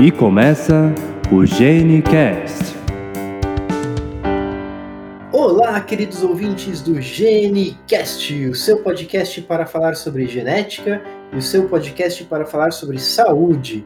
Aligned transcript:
E 0.00 0.12
começa 0.12 0.94
o 1.32 1.44
GeneCast. 1.44 2.76
Olá, 5.32 5.80
queridos 5.80 6.22
ouvintes 6.22 6.80
do 6.80 7.00
GeneCast, 7.00 8.46
o 8.46 8.54
seu 8.54 8.80
podcast 8.84 9.42
para 9.42 9.66
falar 9.66 9.96
sobre 9.96 10.28
genética 10.28 11.02
e 11.32 11.36
o 11.36 11.42
seu 11.42 11.68
podcast 11.68 12.22
para 12.26 12.46
falar 12.46 12.70
sobre 12.70 12.96
saúde. 13.00 13.84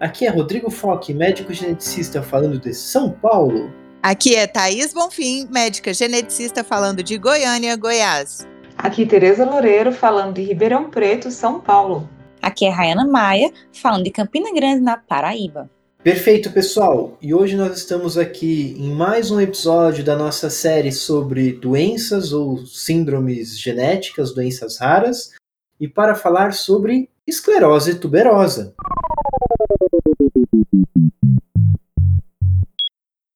Aqui 0.00 0.26
é 0.26 0.30
Rodrigo 0.30 0.68
Foque, 0.68 1.14
médico 1.14 1.54
geneticista 1.54 2.20
falando 2.24 2.58
de 2.58 2.74
São 2.74 3.12
Paulo. 3.12 3.72
Aqui 4.02 4.34
é 4.34 4.48
Thaís 4.48 4.92
Bonfim, 4.92 5.46
médica 5.48 5.94
geneticista 5.94 6.64
falando 6.64 7.04
de 7.04 7.16
Goiânia, 7.16 7.76
Goiás. 7.76 8.48
Aqui 8.76 9.06
Tereza 9.06 9.44
Loureiro 9.44 9.92
falando 9.92 10.34
de 10.34 10.42
Ribeirão 10.42 10.90
Preto, 10.90 11.30
São 11.30 11.60
Paulo. 11.60 12.10
Aqui 12.42 12.66
é 12.66 12.70
Rayana 12.70 13.06
Maia, 13.06 13.52
falando 13.72 14.02
de 14.02 14.10
Campina 14.10 14.52
Grande, 14.52 14.80
na 14.80 14.96
Paraíba. 14.96 15.70
Perfeito, 16.02 16.50
pessoal! 16.50 17.16
E 17.22 17.32
hoje 17.32 17.56
nós 17.56 17.78
estamos 17.78 18.18
aqui 18.18 18.74
em 18.76 18.90
mais 18.92 19.30
um 19.30 19.40
episódio 19.40 20.02
da 20.02 20.16
nossa 20.16 20.50
série 20.50 20.90
sobre 20.90 21.52
doenças 21.52 22.32
ou 22.32 22.66
síndromes 22.66 23.56
genéticas, 23.56 24.34
doenças 24.34 24.76
raras, 24.80 25.30
e 25.78 25.86
para 25.86 26.16
falar 26.16 26.52
sobre 26.52 27.08
esclerose 27.24 28.00
tuberosa. 28.00 28.74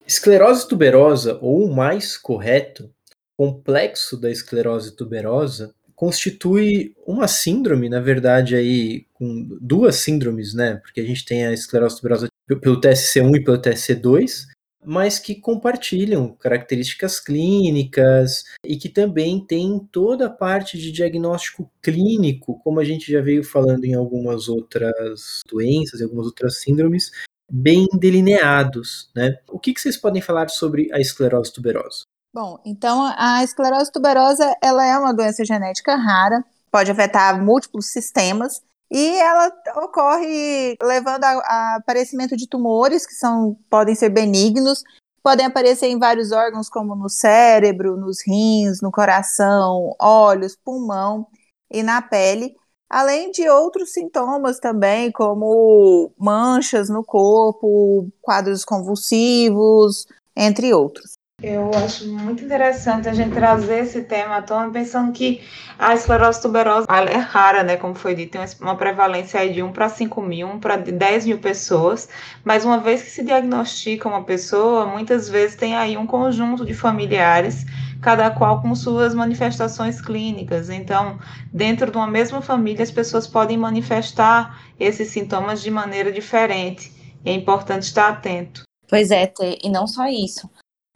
Esclerose 0.04 0.66
tuberosa, 0.66 1.38
ou 1.40 1.70
mais 1.70 2.18
correto, 2.18 2.90
complexo 3.36 4.20
da 4.20 4.32
esclerose 4.32 4.96
tuberosa, 4.96 5.72
constitui 5.96 6.94
uma 7.06 7.26
síndrome, 7.26 7.88
na 7.88 8.00
verdade, 8.00 8.54
aí, 8.54 9.05
com 9.18 9.48
duas 9.60 9.96
síndromes, 9.96 10.54
né? 10.54 10.76
Porque 10.76 11.00
a 11.00 11.04
gente 11.04 11.24
tem 11.24 11.46
a 11.46 11.52
esclerose 11.52 11.96
tuberosa 11.96 12.28
pelo 12.60 12.80
TSC1 12.80 13.36
e 13.36 13.44
pelo 13.44 13.60
TSC2, 13.60 14.46
mas 14.84 15.18
que 15.18 15.34
compartilham 15.34 16.32
características 16.34 17.18
clínicas 17.18 18.44
e 18.64 18.76
que 18.76 18.88
também 18.88 19.44
tem 19.44 19.80
toda 19.90 20.26
a 20.26 20.30
parte 20.30 20.78
de 20.78 20.92
diagnóstico 20.92 21.68
clínico, 21.82 22.60
como 22.62 22.78
a 22.78 22.84
gente 22.84 23.10
já 23.10 23.20
veio 23.20 23.42
falando 23.42 23.84
em 23.84 23.94
algumas 23.94 24.48
outras 24.48 25.40
doenças, 25.50 26.00
em 26.00 26.04
algumas 26.04 26.26
outras 26.26 26.60
síndromes, 26.60 27.10
bem 27.50 27.86
delineados, 27.98 29.10
né? 29.14 29.36
O 29.48 29.58
que, 29.58 29.74
que 29.74 29.80
vocês 29.80 29.96
podem 29.96 30.22
falar 30.22 30.48
sobre 30.48 30.88
a 30.92 31.00
esclerose 31.00 31.52
tuberosa? 31.52 32.04
Bom, 32.32 32.60
então 32.64 33.12
a 33.16 33.42
esclerose 33.42 33.90
tuberosa 33.90 34.54
ela 34.62 34.86
é 34.86 34.96
uma 34.98 35.12
doença 35.14 35.44
genética 35.44 35.96
rara, 35.96 36.44
pode 36.70 36.90
afetar 36.90 37.42
múltiplos 37.42 37.86
sistemas 37.86 38.62
e 38.90 39.16
ela 39.18 39.50
ocorre 39.76 40.76
levando 40.80 41.24
a, 41.24 41.30
a 41.30 41.76
aparecimento 41.76 42.36
de 42.36 42.48
tumores 42.48 43.06
que 43.06 43.14
são 43.14 43.56
podem 43.68 43.94
ser 43.94 44.10
benignos, 44.10 44.82
podem 45.22 45.46
aparecer 45.46 45.88
em 45.88 45.98
vários 45.98 46.30
órgãos 46.30 46.68
como 46.68 46.94
no 46.94 47.08
cérebro, 47.08 47.96
nos 47.96 48.18
rins, 48.26 48.80
no 48.80 48.92
coração, 48.92 49.94
olhos, 50.00 50.56
pulmão 50.56 51.26
e 51.70 51.82
na 51.82 52.00
pele, 52.00 52.54
além 52.88 53.32
de 53.32 53.48
outros 53.48 53.92
sintomas 53.92 54.60
também, 54.60 55.10
como 55.10 56.12
manchas 56.16 56.88
no 56.88 57.04
corpo, 57.04 58.08
quadros 58.22 58.64
convulsivos, 58.64 60.06
entre 60.36 60.72
outros. 60.72 61.15
Eu 61.42 61.70
acho 61.74 62.08
muito 62.08 62.42
interessante 62.42 63.10
a 63.10 63.12
gente 63.12 63.34
trazer 63.34 63.80
esse 63.80 64.00
tema 64.04 64.38
à 64.38 64.42
tona, 64.42 64.72
pensando 64.72 65.12
que 65.12 65.42
a 65.78 65.94
esclerose 65.94 66.40
tuberosa 66.40 66.86
é 66.90 67.16
rara, 67.18 67.62
né? 67.62 67.76
Como 67.76 67.94
foi 67.94 68.14
dito, 68.14 68.32
tem 68.32 68.40
uma 68.58 68.74
prevalência 68.74 69.46
de 69.52 69.62
1 69.62 69.70
para 69.70 69.86
5 69.90 70.22
mil, 70.22 70.48
1 70.48 70.60
para 70.60 70.76
10 70.76 71.26
mil 71.26 71.38
pessoas, 71.38 72.08
mas 72.42 72.64
uma 72.64 72.78
vez 72.78 73.02
que 73.02 73.10
se 73.10 73.22
diagnostica 73.22 74.08
uma 74.08 74.24
pessoa, 74.24 74.86
muitas 74.86 75.28
vezes 75.28 75.56
tem 75.56 75.76
aí 75.76 75.98
um 75.98 76.06
conjunto 76.06 76.64
de 76.64 76.72
familiares, 76.72 77.66
cada 78.00 78.30
qual 78.30 78.62
com 78.62 78.74
suas 78.74 79.14
manifestações 79.14 80.00
clínicas. 80.00 80.70
Então, 80.70 81.18
dentro 81.52 81.90
de 81.90 81.98
uma 81.98 82.06
mesma 82.06 82.40
família, 82.40 82.82
as 82.82 82.90
pessoas 82.90 83.26
podem 83.26 83.58
manifestar 83.58 84.58
esses 84.80 85.08
sintomas 85.08 85.60
de 85.60 85.70
maneira 85.70 86.10
diferente. 86.10 86.90
É 87.26 87.32
importante 87.32 87.82
estar 87.82 88.08
atento. 88.08 88.62
Pois 88.88 89.10
é, 89.10 89.30
e 89.62 89.68
não 89.68 89.86
só 89.86 90.06
isso 90.06 90.48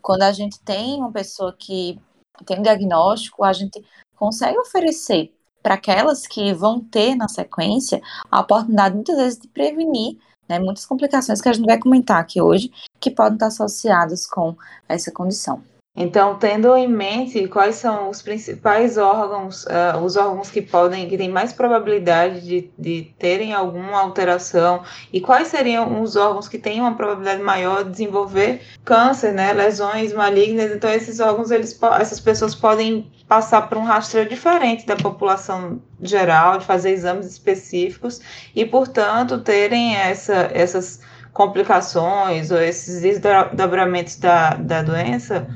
quando 0.03 0.23
a 0.23 0.33
gente 0.33 0.61
tem 0.61 0.99
uma 0.99 1.13
pessoa 1.13 1.55
que 1.59 1.99
tem 2.45 2.59
um 2.59 2.63
diagnóstico, 2.63 3.45
a 3.45 3.53
gente 3.53 3.85
consegue 4.17 4.59
oferecer 4.59 5.35
para 5.63 5.75
aquelas 5.75 6.27
que 6.27 6.53
vão 6.55 6.81
ter 6.81 7.15
na 7.15 7.29
sequência 7.29 8.01
a 8.31 8.41
oportunidade 8.41 8.95
muitas 8.95 9.17
vezes 9.17 9.39
de 9.39 9.49
prevenir 9.49 10.19
né, 10.49 10.59
muitas 10.59 10.85
complicações 10.85 11.41
que 11.41 11.49
a 11.49 11.53
gente 11.53 11.67
vai 11.67 11.79
comentar 11.79 12.21
aqui 12.21 12.43
hoje, 12.43 12.73
que 12.99 13.11
podem 13.11 13.35
estar 13.35 13.47
associadas 13.47 14.27
com 14.27 14.57
essa 14.89 15.13
condição. 15.13 15.63
Então, 15.97 16.39
tendo 16.39 16.77
em 16.77 16.87
mente 16.87 17.49
quais 17.49 17.75
são 17.75 18.09
os 18.09 18.23
principais 18.23 18.97
órgãos, 18.97 19.65
uh, 19.65 19.99
os 20.05 20.17
órgãos 20.17 20.49
que 20.49 20.63
podem, 20.63 21.09
que 21.09 21.19
têm 21.19 21.29
mais 21.29 21.53
probabilidade 21.53 22.43
de, 22.43 22.71
de 22.79 23.13
terem 23.19 23.53
alguma 23.53 24.01
alteração, 24.01 24.85
e 25.13 25.21
quais 25.21 25.49
seriam 25.49 26.01
os 26.01 26.15
órgãos 26.15 26.47
que 26.47 26.59
têm 26.59 26.81
uma 26.81 26.95
probabilidade 26.95 27.43
maior 27.43 27.83
de 27.83 27.91
desenvolver 27.91 28.63
câncer, 28.85 29.33
né, 29.33 29.53
lesões 29.53 30.13
malignas, 30.13 30.71
então 30.71 30.89
esses 30.89 31.19
órgãos, 31.19 31.51
eles, 31.51 31.77
essas 31.99 32.21
pessoas 32.21 32.55
podem 32.55 33.11
passar 33.27 33.69
por 33.69 33.77
um 33.77 33.85
rastreio 33.85 34.29
diferente 34.29 34.87
da 34.87 34.95
população 34.95 35.83
geral, 36.01 36.59
de 36.59 36.67
fazer 36.67 36.91
exames 36.91 37.27
específicos, 37.27 38.21
e, 38.55 38.65
portanto, 38.65 39.41
terem 39.41 39.97
essa, 39.97 40.51
essas 40.53 41.01
complicações 41.33 42.51
ou 42.51 42.59
esses 42.59 43.01
desdobramentos 43.01 44.17
da, 44.17 44.55
da 44.55 44.83
doença 44.83 45.47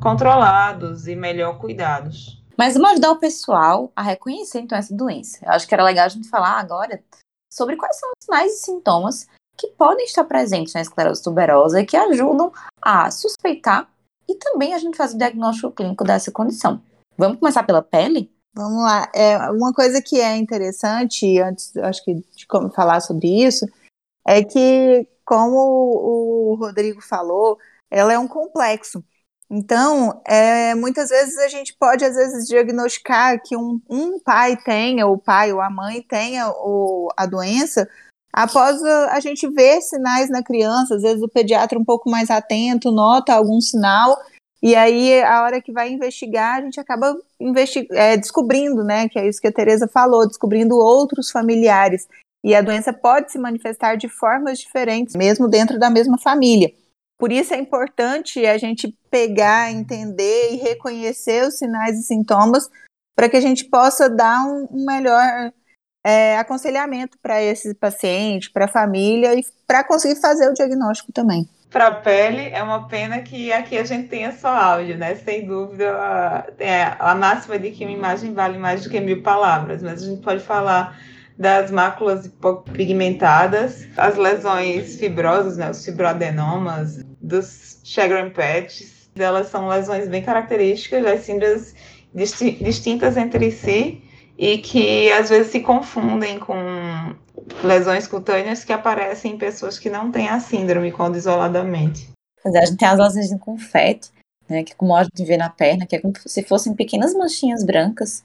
controlados 0.00 1.06
e 1.06 1.14
melhor 1.14 1.58
cuidados. 1.58 2.42
Mas 2.56 2.74
vamos 2.74 2.90
ajudar 2.90 3.12
o 3.12 3.18
pessoal 3.18 3.92
a 3.94 4.02
reconhecer 4.02 4.60
então 4.60 4.76
essa 4.76 4.94
doença. 4.94 5.38
Eu 5.42 5.52
acho 5.52 5.66
que 5.66 5.74
era 5.74 5.84
legal 5.84 6.06
a 6.06 6.08
gente 6.08 6.28
falar 6.28 6.58
agora 6.58 7.02
sobre 7.52 7.76
quais 7.76 7.98
são 7.98 8.08
os 8.10 8.24
sinais 8.24 8.52
e 8.52 8.64
sintomas 8.64 9.28
que 9.56 9.68
podem 9.68 10.04
estar 10.04 10.24
presentes 10.24 10.74
na 10.74 10.80
esclerose 10.80 11.22
tuberosa 11.22 11.80
e 11.80 11.86
que 11.86 11.96
ajudam 11.96 12.52
a 12.80 13.10
suspeitar 13.10 13.88
e 14.28 14.34
também 14.36 14.74
a 14.74 14.78
gente 14.78 14.96
fazer 14.96 15.16
o 15.16 15.18
diagnóstico 15.18 15.72
clínico 15.72 16.04
dessa 16.04 16.30
condição. 16.30 16.80
Vamos 17.16 17.38
começar 17.38 17.62
pela 17.64 17.82
pele? 17.82 18.32
Vamos 18.54 18.82
lá. 18.82 19.10
É, 19.14 19.36
uma 19.50 19.72
coisa 19.72 20.00
que 20.00 20.20
é 20.20 20.36
interessante, 20.36 21.38
antes 21.40 21.76
acho 21.76 22.04
que 22.04 22.14
de 22.36 22.46
como 22.46 22.70
falar 22.70 23.00
sobre 23.00 23.28
isso, 23.28 23.66
é 24.26 24.42
que, 24.42 25.06
como 25.30 25.56
o 25.56 26.56
Rodrigo 26.56 27.00
falou, 27.00 27.56
ela 27.88 28.12
é 28.12 28.18
um 28.18 28.26
complexo. 28.26 29.00
Então, 29.48 30.20
é, 30.26 30.74
muitas 30.74 31.08
vezes 31.08 31.38
a 31.38 31.46
gente 31.46 31.72
pode, 31.78 32.04
às 32.04 32.16
vezes, 32.16 32.48
diagnosticar 32.48 33.40
que 33.40 33.56
um, 33.56 33.80
um 33.88 34.18
pai 34.18 34.56
tenha, 34.56 35.06
o 35.06 35.16
pai 35.16 35.52
ou 35.52 35.60
a 35.60 35.70
mãe 35.70 36.02
tenha 36.02 36.48
o, 36.48 37.12
a 37.16 37.26
doença, 37.26 37.88
após 38.32 38.82
a, 38.82 39.12
a, 39.12 39.20
gente 39.20 39.48
ver 39.48 39.80
sinais 39.82 40.28
na 40.28 40.42
criança, 40.42 40.96
às 40.96 41.02
vezes 41.02 41.22
o 41.22 41.28
pediatra 41.28 41.78
um 41.78 41.84
pouco 41.84 42.10
mais 42.10 42.28
atento, 42.28 42.90
nota 42.90 43.32
algum 43.32 43.60
sinal, 43.60 44.18
e 44.60 44.74
aí 44.74 45.22
a 45.22 45.42
hora 45.44 45.62
que 45.62 45.70
vai 45.70 45.92
investigar, 45.92 46.58
a 46.58 46.62
gente 46.62 46.80
acaba 46.80 47.16
é, 47.92 48.16
descobrindo, 48.16 48.82
né, 48.82 49.08
que 49.08 49.16
é 49.16 49.28
isso 49.28 49.40
que 49.40 49.46
a 49.48 49.52
Tereza 49.52 49.86
falou, 49.86 50.26
descobrindo 50.26 50.76
outros 50.76 51.30
familiares. 51.30 52.08
E 52.42 52.54
a 52.54 52.62
doença 52.62 52.92
pode 52.92 53.30
se 53.30 53.38
manifestar 53.38 53.96
de 53.96 54.08
formas 54.08 54.58
diferentes, 54.58 55.14
mesmo 55.14 55.48
dentro 55.48 55.78
da 55.78 55.90
mesma 55.90 56.18
família. 56.18 56.72
Por 57.18 57.30
isso 57.30 57.52
é 57.52 57.58
importante 57.58 58.46
a 58.46 58.56
gente 58.56 58.96
pegar, 59.10 59.70
entender 59.70 60.54
e 60.54 60.56
reconhecer 60.56 61.46
os 61.46 61.58
sinais 61.58 61.98
e 61.98 62.02
sintomas 62.02 62.68
para 63.14 63.28
que 63.28 63.36
a 63.36 63.40
gente 63.40 63.66
possa 63.66 64.08
dar 64.08 64.42
um, 64.46 64.66
um 64.70 64.86
melhor 64.86 65.52
é, 66.02 66.38
aconselhamento 66.38 67.18
para 67.20 67.42
esse 67.42 67.74
paciente, 67.74 68.50
para 68.50 68.64
a 68.64 68.68
família 68.68 69.34
e 69.34 69.44
para 69.66 69.84
conseguir 69.84 70.18
fazer 70.18 70.48
o 70.48 70.54
diagnóstico 70.54 71.12
também. 71.12 71.46
Para 71.68 71.88
a 71.88 71.94
pele, 71.94 72.48
é 72.48 72.62
uma 72.62 72.88
pena 72.88 73.20
que 73.20 73.52
aqui 73.52 73.78
a 73.78 73.84
gente 73.84 74.08
tenha 74.08 74.32
só 74.32 74.48
áudio, 74.48 74.96
né? 74.96 75.14
Sem 75.14 75.46
dúvida, 75.46 75.92
a, 75.92 76.46
é, 76.58 76.96
a 76.98 77.14
máxima 77.14 77.58
de 77.58 77.70
que 77.70 77.84
uma 77.84 77.92
imagem 77.92 78.32
vale 78.32 78.58
mais 78.58 78.82
do 78.82 78.90
que 78.90 78.98
mil 78.98 79.22
palavras, 79.22 79.82
mas 79.82 80.02
a 80.02 80.06
gente 80.06 80.22
pode 80.22 80.42
falar 80.42 80.98
das 81.40 81.70
máculas 81.70 82.30
pigmentadas, 82.74 83.88
as 83.96 84.18
lesões 84.18 84.96
fibrosas, 84.96 85.56
né, 85.56 85.70
os 85.70 85.82
fibroadenomas, 85.82 87.02
dos 87.18 87.80
Sjogren 87.82 88.28
patches. 88.28 89.08
Elas 89.16 89.48
são 89.48 89.66
lesões 89.66 90.06
bem 90.06 90.22
características 90.22 91.02
das 91.02 91.20
síndromes 91.20 91.74
distintas 92.14 93.16
entre 93.16 93.50
si 93.50 94.02
e 94.36 94.58
que 94.58 95.10
às 95.12 95.30
vezes 95.30 95.50
se 95.50 95.60
confundem 95.60 96.38
com 96.38 96.54
lesões 97.64 98.06
cutâneas 98.06 98.62
que 98.62 98.72
aparecem 98.72 99.32
em 99.32 99.38
pessoas 99.38 99.78
que 99.78 99.88
não 99.88 100.12
têm 100.12 100.28
a 100.28 100.40
síndrome 100.40 100.92
quando 100.92 101.16
isoladamente. 101.16 102.10
A 102.44 102.66
gente 102.66 102.76
tem 102.76 102.88
as 102.88 102.98
lesões 102.98 103.30
de 103.30 103.38
confete, 103.38 104.10
né, 104.46 104.62
que 104.62 104.74
como 104.74 104.94
a 104.94 105.04
gente 105.04 105.24
vê 105.24 105.38
na 105.38 105.48
perna, 105.48 105.86
que 105.86 105.96
é 105.96 106.00
como 106.00 106.12
se 106.26 106.42
fossem 106.42 106.74
pequenas 106.74 107.14
manchinhas 107.14 107.64
brancas 107.64 108.22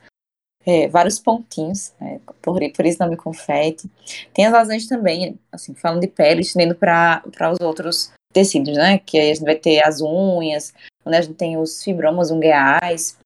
é, 0.65 0.87
vários 0.87 1.19
pontinhos, 1.19 1.93
né, 1.99 2.19
por, 2.41 2.59
por 2.71 2.85
isso 2.85 2.99
nome 2.99 3.15
confete. 3.15 3.89
Tem 4.33 4.45
as 4.45 4.53
lesões 4.53 4.87
também, 4.87 5.39
assim, 5.51 5.75
falando 5.75 6.01
de 6.01 6.07
pele, 6.07 6.41
estendendo 6.41 6.75
para 6.75 7.21
os 7.51 7.59
outros 7.61 8.11
tecidos, 8.33 8.75
né, 8.75 8.97
que 8.97 9.19
a 9.19 9.23
gente 9.23 9.43
vai 9.43 9.55
ter 9.55 9.85
as 9.85 10.01
unhas, 10.01 10.73
onde 11.05 11.17
a 11.17 11.21
gente 11.21 11.35
tem 11.35 11.57
os 11.57 11.83
fibromas 11.83 12.31
ungueais. 12.31 13.17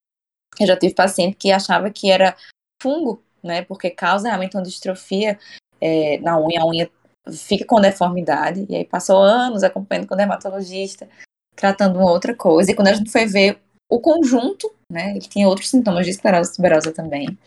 Eu 0.59 0.67
já 0.67 0.75
tive 0.75 0.93
paciente 0.93 1.37
que 1.37 1.51
achava 1.51 1.89
que 1.89 2.11
era 2.11 2.35
fungo, 2.81 3.23
né, 3.41 3.61
porque 3.61 3.89
causa 3.89 4.27
realmente 4.27 4.57
uma 4.57 4.63
distrofia 4.63 5.39
é, 5.79 6.17
na 6.19 6.39
unha, 6.39 6.61
a 6.61 6.67
unha 6.67 6.91
fica 7.31 7.65
com 7.65 7.79
deformidade, 7.79 8.65
e 8.69 8.75
aí 8.75 8.83
passou 8.83 9.21
anos 9.21 9.63
acompanhando 9.63 10.07
com 10.07 10.13
o 10.13 10.17
dermatologista, 10.17 11.07
tratando 11.55 11.99
uma 11.99 12.11
outra 12.11 12.35
coisa, 12.35 12.71
e 12.71 12.75
quando 12.75 12.87
a 12.87 12.93
gente 12.93 13.11
foi 13.11 13.25
ver 13.25 13.59
o 13.89 13.99
conjunto, 13.99 14.73
né, 14.91 15.11
ele 15.11 15.21
tinha 15.21 15.47
outros 15.47 15.69
sintomas 15.69 16.05
de 16.05 16.11
esclerose 16.11 16.55
tuberosa 16.55 16.91
também, 16.91 17.37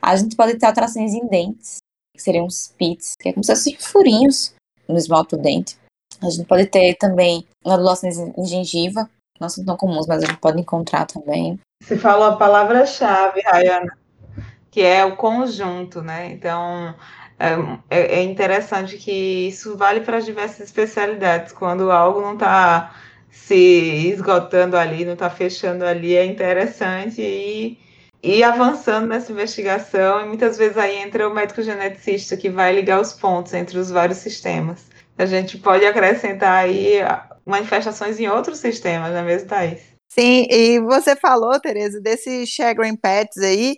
a 0.00 0.16
gente 0.16 0.36
pode 0.36 0.58
ter 0.58 0.66
alterações 0.66 1.12
em 1.12 1.26
dentes, 1.26 1.78
que 2.14 2.22
seriam 2.22 2.46
os 2.46 2.74
pits, 2.78 3.14
que 3.18 3.28
é 3.28 3.32
como 3.32 3.44
se 3.44 3.52
fossem 3.52 3.76
furinhos 3.78 4.54
no 4.88 4.96
esmalte 4.96 5.36
do 5.36 5.42
dente. 5.42 5.76
A 6.20 6.30
gente 6.30 6.46
pode 6.46 6.66
ter 6.66 6.94
também 6.96 7.46
nodulações 7.64 8.16
em 8.18 8.44
gengiva, 8.44 9.08
não 9.40 9.48
são 9.48 9.64
tão 9.64 9.76
comuns, 9.76 10.06
mas 10.06 10.22
a 10.22 10.26
gente 10.26 10.38
pode 10.38 10.60
encontrar 10.60 11.06
também. 11.06 11.58
Você 11.82 11.96
falou 11.96 12.26
a 12.26 12.36
palavra-chave, 12.36 13.40
Rayana, 13.40 13.98
que 14.70 14.82
é 14.82 15.04
o 15.04 15.16
conjunto, 15.16 16.00
né? 16.00 16.30
Então, 16.30 16.94
é, 17.38 17.54
é, 17.90 18.20
é 18.20 18.22
interessante 18.22 18.96
que 18.98 19.48
isso 19.48 19.76
vale 19.76 20.00
para 20.00 20.20
diversas 20.20 20.60
especialidades. 20.60 21.52
Quando 21.52 21.90
algo 21.90 22.20
não 22.20 22.34
está 22.34 22.94
se 23.32 24.10
esgotando 24.10 24.76
ali, 24.76 25.06
não 25.06 25.14
está 25.14 25.30
fechando 25.30 25.84
ali, 25.84 26.14
é 26.14 26.24
interessante 26.24 27.22
e 27.22 27.78
ir 28.22 28.44
avançando 28.44 29.08
nessa 29.08 29.32
investigação. 29.32 30.20
E 30.20 30.26
muitas 30.26 30.58
vezes 30.58 30.76
aí 30.76 30.98
entra 30.98 31.26
o 31.26 31.34
médico 31.34 31.62
geneticista 31.62 32.36
que 32.36 32.50
vai 32.50 32.74
ligar 32.74 33.00
os 33.00 33.14
pontos 33.14 33.54
entre 33.54 33.78
os 33.78 33.90
vários 33.90 34.18
sistemas. 34.18 34.86
A 35.16 35.24
gente 35.24 35.58
pode 35.58 35.84
acrescentar 35.84 36.64
aí 36.64 36.98
manifestações 37.44 38.20
em 38.20 38.28
outros 38.28 38.58
sistemas, 38.58 39.10
não 39.10 39.18
é 39.18 39.22
mesmo, 39.22 39.48
Thaís? 39.48 39.80
Sim, 40.08 40.46
e 40.50 40.78
você 40.80 41.16
falou, 41.16 41.58
Tereza, 41.58 42.00
desses 42.00 42.48
Chagrin 42.50 42.96
Pets 42.96 43.38
aí, 43.38 43.76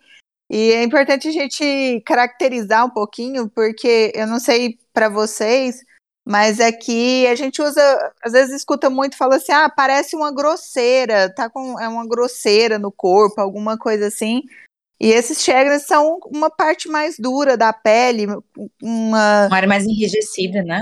e 0.51 0.73
é 0.73 0.83
importante 0.83 1.29
a 1.29 1.33
gente 1.33 2.03
caracterizar 2.05 2.85
um 2.85 2.91
pouquinho, 2.91 3.49
porque 3.49 4.13
eu 4.15 4.27
não 4.27 4.41
sei 4.41 4.77
para 4.93 5.09
vocês, 5.09 5.77
mas 6.25 6.59
aqui 6.59 7.27
a 7.27 7.35
gente 7.35 7.61
usa, 7.61 8.13
às 8.23 8.33
vezes 8.33 8.57
escuta 8.57 8.89
muito, 8.89 9.17
fala 9.17 9.37
assim, 9.37 9.53
ah, 9.53 9.69
parece 9.69 10.17
uma 10.17 10.33
grosseira, 10.33 11.33
tá 11.33 11.51
com 11.51 11.79
é 11.79 11.87
uma 11.87 12.07
grosseira 12.07 12.79
no 12.79 12.91
corpo, 12.91 13.41
alguma 13.41 13.77
coisa 13.77 14.07
assim. 14.07 14.43
E 14.99 15.09
esses 15.09 15.43
chagras 15.43 15.87
são 15.87 16.19
uma 16.27 16.49
parte 16.49 16.89
mais 16.89 17.17
dura 17.19 17.57
da 17.57 17.73
pele, 17.73 18.27
uma 18.83 19.47
uma 19.47 19.57
área 19.57 19.69
mais 19.69 19.85
enrijecida, 19.85 20.63
né? 20.63 20.81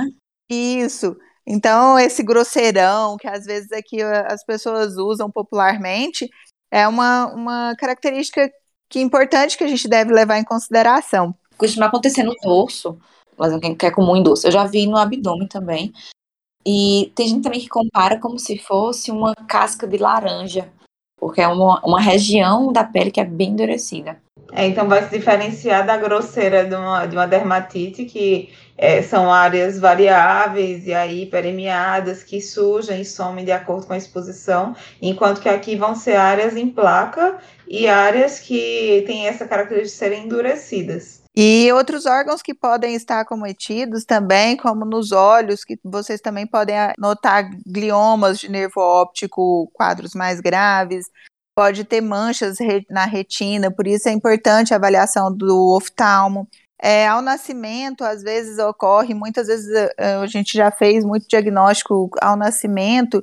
Isso. 0.48 1.16
Então, 1.44 1.98
esse 1.98 2.22
grosseirão 2.22 3.16
que 3.16 3.26
às 3.26 3.44
vezes 3.44 3.72
aqui 3.72 4.00
as 4.00 4.44
pessoas 4.44 4.96
usam 4.96 5.28
popularmente 5.28 6.30
é 6.70 6.86
uma, 6.86 7.26
uma 7.34 7.76
característica 7.76 8.50
que 8.88 8.98
é 8.98 9.02
importante 9.02 9.58
que 9.58 9.64
a 9.64 9.68
gente 9.68 9.88
deve 9.88 10.12
levar 10.12 10.38
em 10.38 10.44
consideração. 10.44 11.34
Costuma 11.56 11.86
acontecer 11.86 12.22
no 12.22 12.36
dorso, 13.36 13.76
que 13.76 13.86
é 13.86 13.90
comum 13.90 14.16
em 14.16 14.22
dorso. 14.22 14.46
Eu 14.46 14.52
já 14.52 14.64
vi 14.64 14.86
no 14.86 14.96
abdômen 14.96 15.48
também. 15.48 15.92
E 16.64 17.12
tem 17.14 17.28
gente 17.28 17.42
também 17.42 17.60
que 17.60 17.68
compara 17.68 18.18
como 18.18 18.38
se 18.38 18.56
fosse 18.58 19.10
uma 19.10 19.34
casca 19.34 19.86
de 19.86 19.98
laranja, 19.98 20.68
porque 21.18 21.40
é 21.40 21.48
uma, 21.48 21.80
uma 21.84 22.00
região 22.00 22.72
da 22.72 22.84
pele 22.84 23.10
que 23.10 23.20
é 23.20 23.24
bem 23.24 23.50
endurecida. 23.50 24.20
É, 24.52 24.66
então 24.66 24.86
vai 24.86 25.02
se 25.02 25.10
diferenciar 25.16 25.84
da 25.86 25.96
grosseira 25.96 26.64
de 26.64 26.74
uma, 26.74 27.06
de 27.06 27.16
uma 27.16 27.26
dermatite, 27.26 28.04
que 28.04 28.50
é, 28.76 29.00
são 29.00 29.32
áreas 29.32 29.80
variáveis 29.80 30.86
e 30.86 30.92
aí 30.92 31.26
permeadas 31.26 32.22
que 32.22 32.40
sujam 32.40 32.96
e 32.96 33.04
somem 33.04 33.44
de 33.44 33.52
acordo 33.52 33.86
com 33.86 33.94
a 33.94 33.96
exposição, 33.96 34.76
enquanto 35.00 35.40
que 35.40 35.48
aqui 35.48 35.74
vão 35.74 35.94
ser 35.94 36.16
áreas 36.16 36.54
em 36.54 36.68
placa 36.68 37.38
e 37.66 37.88
áreas 37.88 38.38
que 38.38 39.02
têm 39.06 39.26
essa 39.26 39.48
característica 39.48 39.92
de 39.92 39.98
serem 39.98 40.24
endurecidas. 40.26 41.21
E 41.34 41.72
outros 41.72 42.04
órgãos 42.04 42.42
que 42.42 42.52
podem 42.52 42.94
estar 42.94 43.24
cometidos 43.24 44.04
também, 44.04 44.56
como 44.56 44.84
nos 44.84 45.12
olhos, 45.12 45.64
que 45.64 45.78
vocês 45.82 46.20
também 46.20 46.46
podem 46.46 46.76
notar 46.98 47.48
gliomas 47.66 48.38
de 48.38 48.50
nervo 48.50 48.80
óptico, 48.80 49.70
quadros 49.72 50.14
mais 50.14 50.40
graves, 50.40 51.06
pode 51.54 51.84
ter 51.84 52.00
manchas 52.00 52.58
na 52.90 53.04
retina, 53.04 53.70
por 53.70 53.86
isso 53.86 54.08
é 54.08 54.12
importante 54.12 54.72
a 54.72 54.76
avaliação 54.76 55.34
do 55.34 55.74
oftalmo. 55.74 56.48
É, 56.80 57.06
ao 57.06 57.22
nascimento, 57.22 58.02
às 58.04 58.22
vezes 58.22 58.58
ocorre, 58.58 59.14
muitas 59.14 59.46
vezes 59.46 59.70
eh, 59.96 60.14
a 60.16 60.26
gente 60.26 60.52
já 60.52 60.70
fez 60.70 61.04
muito 61.04 61.28
diagnóstico 61.28 62.10
ao 62.20 62.36
nascimento 62.36 63.22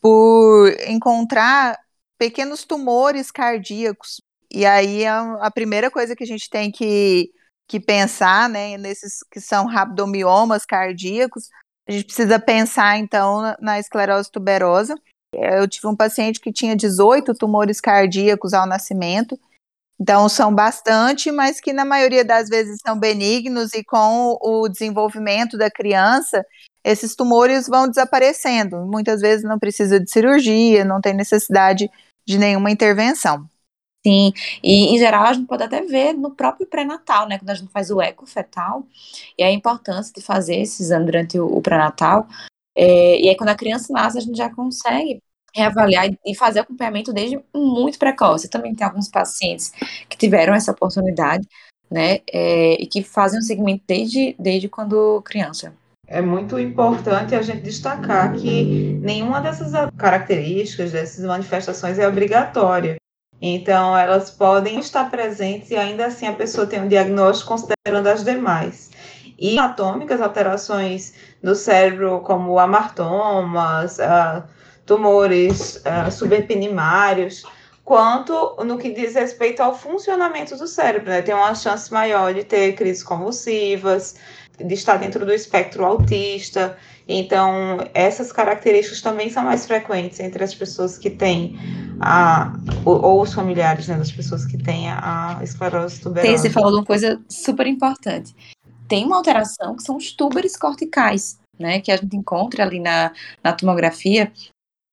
por 0.00 0.68
encontrar 0.86 1.78
pequenos 2.18 2.64
tumores 2.64 3.30
cardíacos. 3.30 4.20
E 4.52 4.66
aí 4.66 5.06
a, 5.06 5.34
a 5.40 5.50
primeira 5.50 5.90
coisa 5.90 6.14
que 6.14 6.24
a 6.24 6.26
gente 6.26 6.50
tem 6.50 6.70
que, 6.70 7.30
que 7.70 7.78
pensar, 7.78 8.48
né, 8.48 8.76
nesses 8.76 9.20
que 9.30 9.40
são 9.40 9.64
rabdomiomas 9.64 10.66
cardíacos, 10.66 11.48
a 11.88 11.92
gente 11.92 12.04
precisa 12.04 12.36
pensar 12.36 12.98
então 12.98 13.54
na, 13.60 13.78
esclerose 13.78 14.28
tuberosa. 14.28 14.96
Eu 15.32 15.68
tive 15.68 15.86
um 15.86 15.94
paciente 15.94 16.40
que 16.40 16.52
tinha 16.52 16.74
18 16.74 17.32
tumores 17.34 17.80
cardíacos 17.80 18.52
ao 18.52 18.66
nascimento, 18.66 19.38
então, 20.00 20.30
são 20.30 20.54
bastante, 20.54 21.30
mas 21.30 21.60
que 21.60 21.74
na 21.74 21.84
maioria 21.84 22.24
das 22.24 22.48
vezes 22.48 22.80
são 22.80 22.98
benignos 22.98 23.74
e 23.74 23.84
com 23.84 24.38
o 24.40 24.66
desenvolvimento 24.66 25.58
da 25.58 25.70
criança, 25.70 26.42
esses 26.82 27.14
tumores 27.14 27.68
vão 27.68 27.86
desaparecendo. 27.86 28.78
Muitas 28.86 29.20
vezes 29.20 29.44
não 29.44 29.58
precisa 29.58 30.00
de 30.00 30.10
cirurgia, 30.10 30.86
não 30.86 31.02
tem 31.02 31.12
necessidade 31.12 31.90
de 32.26 32.38
nenhuma 32.38 32.70
intervenção. 32.70 33.46
Sim, 34.06 34.32
e 34.62 34.94
em 34.94 34.98
geral 34.98 35.24
a 35.24 35.32
gente 35.32 35.46
pode 35.46 35.62
até 35.62 35.82
ver 35.82 36.14
no 36.14 36.30
próprio 36.30 36.66
pré-natal, 36.66 37.28
né? 37.28 37.38
Quando 37.38 37.50
a 37.50 37.54
gente 37.54 37.70
faz 37.70 37.90
o 37.90 38.00
eco 38.00 38.26
fetal, 38.26 38.86
e 39.38 39.42
a 39.42 39.50
importância 39.50 40.12
de 40.14 40.22
fazer 40.22 40.56
esse 40.56 40.82
exame 40.82 41.04
durante 41.04 41.38
o, 41.38 41.60
pré-natal. 41.60 42.26
É, 42.74 43.20
e 43.20 43.28
aí, 43.28 43.36
quando 43.36 43.50
a 43.50 43.54
criança 43.54 43.92
nasce, 43.92 44.18
a 44.18 44.20
gente 44.20 44.36
já 44.36 44.48
consegue 44.48 45.20
reavaliar 45.54 46.08
e 46.24 46.34
fazer 46.34 46.60
acompanhamento 46.60 47.12
desde 47.12 47.38
muito 47.54 47.98
precoce. 47.98 48.48
também 48.48 48.74
tem 48.74 48.86
alguns 48.86 49.08
pacientes 49.08 49.72
que 50.08 50.16
tiveram 50.16 50.54
essa 50.54 50.72
oportunidade, 50.72 51.46
né, 51.90 52.20
é, 52.32 52.74
e 52.80 52.86
que 52.86 53.02
fazem 53.02 53.40
o 53.40 53.42
segmento 53.42 53.82
desde, 53.86 54.34
desde 54.38 54.68
quando 54.68 55.20
criança. 55.22 55.74
É 56.06 56.20
muito 56.20 56.58
importante 56.58 57.34
a 57.34 57.42
gente 57.42 57.62
destacar 57.62 58.34
que 58.34 58.98
nenhuma 59.00 59.40
dessas 59.40 59.72
características, 59.96 60.92
dessas 60.92 61.24
manifestações 61.24 61.98
é 61.98 62.08
obrigatória. 62.08 62.96
Então, 63.40 63.96
elas 63.96 64.30
podem 64.30 64.78
estar 64.78 65.10
presentes 65.10 65.70
e 65.70 65.76
ainda 65.76 66.06
assim 66.06 66.26
a 66.26 66.32
pessoa 66.32 66.66
tem 66.66 66.82
um 66.82 66.88
diagnóstico 66.88 67.48
considerando 67.48 68.06
as 68.06 68.22
demais. 68.22 68.90
E 69.38 69.58
anatômicas, 69.58 70.20
alterações 70.20 71.14
do 71.42 71.54
cérebro, 71.54 72.20
como 72.20 72.58
amartomas, 72.58 73.98
uh, 73.98 74.42
tumores 74.84 75.76
uh, 75.76 76.10
subepinimários, 76.12 77.44
quanto 77.82 78.56
no 78.64 78.76
que 78.76 78.92
diz 78.92 79.14
respeito 79.14 79.62
ao 79.62 79.74
funcionamento 79.74 80.56
do 80.56 80.66
cérebro. 80.66 81.08
Né? 81.08 81.22
Tem 81.22 81.34
uma 81.34 81.54
chance 81.54 81.90
maior 81.90 82.34
de 82.34 82.44
ter 82.44 82.74
crises 82.74 83.02
convulsivas, 83.02 84.16
de 84.58 84.74
estar 84.74 84.98
dentro 84.98 85.24
do 85.24 85.32
espectro 85.32 85.86
autista. 85.86 86.76
Então, 87.08 87.78
essas 87.92 88.30
características 88.30 89.00
também 89.00 89.30
são 89.30 89.44
mais 89.44 89.66
frequentes 89.66 90.20
entre 90.20 90.44
as 90.44 90.54
pessoas 90.54 90.96
que 90.96 91.10
têm 91.10 91.56
a, 92.00 92.52
ou, 92.84 93.02
ou 93.02 93.22
os 93.22 93.34
familiares 93.34 93.88
né, 93.88 93.96
das 93.96 94.12
pessoas 94.12 94.46
que 94.46 94.56
têm 94.56 94.88
a, 94.88 95.40
esclerose 95.42 96.00
tuberosa. 96.00 96.38
Você 96.38 96.50
falou 96.50 96.70
de 96.70 96.76
uma 96.78 96.84
coisa 96.84 97.20
super 97.28 97.66
importante. 97.66 98.34
Tem 98.86 99.04
uma 99.04 99.16
alteração 99.16 99.76
que 99.76 99.82
são 99.82 99.96
os 99.96 100.12
túbares 100.12 100.56
corticais, 100.56 101.38
né, 101.58 101.80
que 101.80 101.90
a 101.90 101.96
gente 101.96 102.16
encontra 102.16 102.64
ali 102.64 102.78
na, 102.80 103.12
na 103.42 103.52
tomografia, 103.52 104.32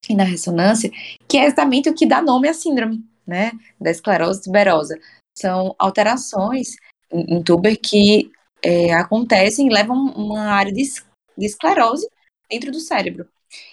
e 0.09 0.15
na 0.15 0.23
ressonância, 0.23 0.91
que 1.27 1.37
é 1.37 1.45
exatamente 1.45 1.89
o 1.89 1.93
que 1.93 2.05
dá 2.05 2.21
nome 2.21 2.47
à 2.47 2.53
síndrome, 2.53 3.03
né, 3.25 3.51
da 3.79 3.91
esclerose 3.91 4.43
tuberosa. 4.43 4.97
São 5.37 5.75
alterações 5.77 6.75
em, 7.11 7.41
tuber 7.43 7.77
que 7.79 8.31
é, 8.63 8.93
acontecem 8.93 9.67
e 9.67 9.73
levam 9.73 10.11
uma 10.15 10.51
área 10.51 10.71
de, 10.71 10.83
de 11.37 11.45
esclerose 11.45 12.07
dentro 12.49 12.71
do 12.71 12.79
cérebro. 12.79 13.27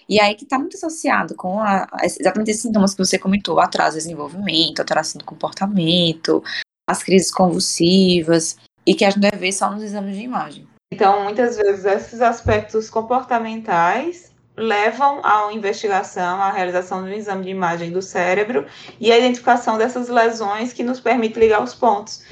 E 0.07 0.19
aí 0.19 0.35
que 0.35 0.43
está 0.43 0.57
muito 0.57 0.77
associado 0.77 1.35
com 1.35 1.59
a, 1.59 1.87
exatamente 2.03 2.51
esses 2.51 2.63
sintomas 2.63 2.93
que 2.93 3.03
você 3.03 3.19
comentou, 3.19 3.59
atraso 3.59 3.97
de 3.97 4.03
desenvolvimento, 4.03 4.79
alteração 4.79 5.19
do 5.19 5.25
comportamento, 5.25 6.43
as 6.89 7.03
crises 7.03 7.31
convulsivas, 7.31 8.57
e 8.85 8.93
que 8.93 9.03
a 9.03 9.09
gente 9.09 9.21
deve 9.21 9.37
ver 9.37 9.51
só 9.51 9.71
nos 9.71 9.83
exames 9.83 10.15
de 10.15 10.23
imagem. 10.23 10.67
Então, 10.93 11.23
muitas 11.23 11.57
vezes, 11.57 11.83
esses 11.83 12.21
aspectos 12.21 12.89
comportamentais 12.89 14.31
levam 14.55 15.19
à 15.25 15.51
investigação, 15.51 16.41
à 16.41 16.51
realização 16.51 17.03
de 17.03 17.09
um 17.09 17.13
exame 17.13 17.43
de 17.43 17.49
imagem 17.49 17.91
do 17.91 18.01
cérebro 18.01 18.65
e 18.99 19.11
a 19.11 19.17
identificação 19.17 19.77
dessas 19.77 20.07
lesões 20.07 20.71
que 20.71 20.83
nos 20.83 20.99
permite 20.99 21.39
ligar 21.39 21.61
os 21.61 21.73
pontos 21.73 22.23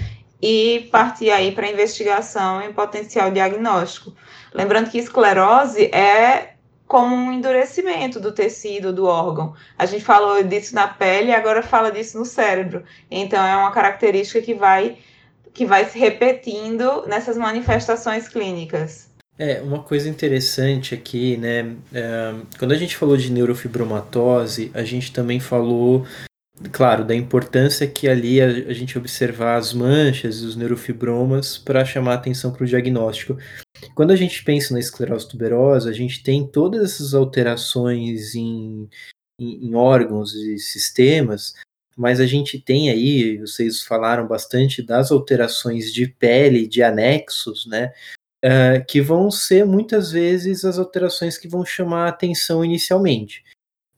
e 0.41 0.87
partir 0.91 1.31
aí 1.31 1.51
para 1.51 1.65
a 1.65 1.71
investigação 1.71 2.61
e 2.61 2.71
potencial 2.71 3.31
diagnóstico. 3.31 4.13
Lembrando 4.53 4.89
que 4.89 4.97
esclerose 4.97 5.85
é 5.85 6.53
como 6.87 7.15
um 7.15 7.31
endurecimento 7.31 8.19
do 8.19 8.31
tecido 8.31 8.93
do 8.93 9.05
órgão. 9.05 9.53
A 9.77 9.85
gente 9.85 10.03
falou 10.03 10.43
disso 10.43 10.75
na 10.75 10.87
pele, 10.87 11.33
agora 11.33 11.63
fala 11.63 11.91
disso 11.91 12.19
no 12.19 12.25
cérebro. 12.25 12.83
Então 13.09 13.43
é 13.43 13.55
uma 13.55 13.71
característica 13.71 14.41
que 14.41 14.53
vai 14.53 14.97
que 15.53 15.65
vai 15.65 15.85
se 15.85 15.99
repetindo 15.99 17.05
nessas 17.07 17.37
manifestações 17.37 18.27
clínicas. 18.27 19.07
É, 19.37 19.61
uma 19.61 19.83
coisa 19.83 20.09
interessante 20.09 20.93
aqui, 20.93 21.37
né? 21.37 21.75
É, 21.93 22.33
quando 22.57 22.71
a 22.71 22.75
gente 22.75 22.95
falou 22.95 23.17
de 23.17 23.31
neurofibromatose, 23.31 24.71
a 24.73 24.83
gente 24.83 25.11
também 25.11 25.39
falou, 25.39 26.05
claro, 26.71 27.03
da 27.03 27.15
importância 27.15 27.87
que 27.87 28.07
ali 28.07 28.41
a, 28.41 28.47
a 28.47 28.73
gente 28.73 28.97
observar 28.97 29.57
as 29.57 29.73
manchas 29.73 30.37
e 30.37 30.45
os 30.45 30.55
neurofibromas 30.55 31.57
para 31.57 31.85
chamar 31.85 32.15
atenção 32.15 32.51
para 32.51 32.63
o 32.63 32.67
diagnóstico. 32.67 33.37
Quando 33.95 34.11
a 34.11 34.15
gente 34.15 34.43
pensa 34.43 34.73
na 34.73 34.79
esclerose 34.79 35.27
tuberosa, 35.27 35.89
a 35.89 35.93
gente 35.93 36.23
tem 36.23 36.47
todas 36.47 36.83
essas 36.83 37.13
alterações 37.13 38.35
em, 38.35 38.89
em, 39.39 39.67
em 39.67 39.75
órgãos 39.75 40.33
e 40.33 40.57
sistemas, 40.57 41.53
mas 41.97 42.19
a 42.19 42.25
gente 42.25 42.59
tem 42.59 42.89
aí, 42.89 43.37
vocês 43.37 43.83
falaram 43.83 44.27
bastante 44.27 44.81
das 44.81 45.11
alterações 45.11 45.91
de 45.91 46.07
pele, 46.07 46.67
de 46.67 46.81
anexos, 46.81 47.65
né? 47.65 47.91
uh, 48.43 48.85
que 48.87 49.01
vão 49.01 49.31
ser 49.31 49.65
muitas 49.65 50.11
vezes 50.11 50.65
as 50.65 50.77
alterações 50.77 51.37
que 51.37 51.47
vão 51.47 51.65
chamar 51.65 52.05
a 52.05 52.09
atenção 52.09 52.63
inicialmente. 52.63 53.43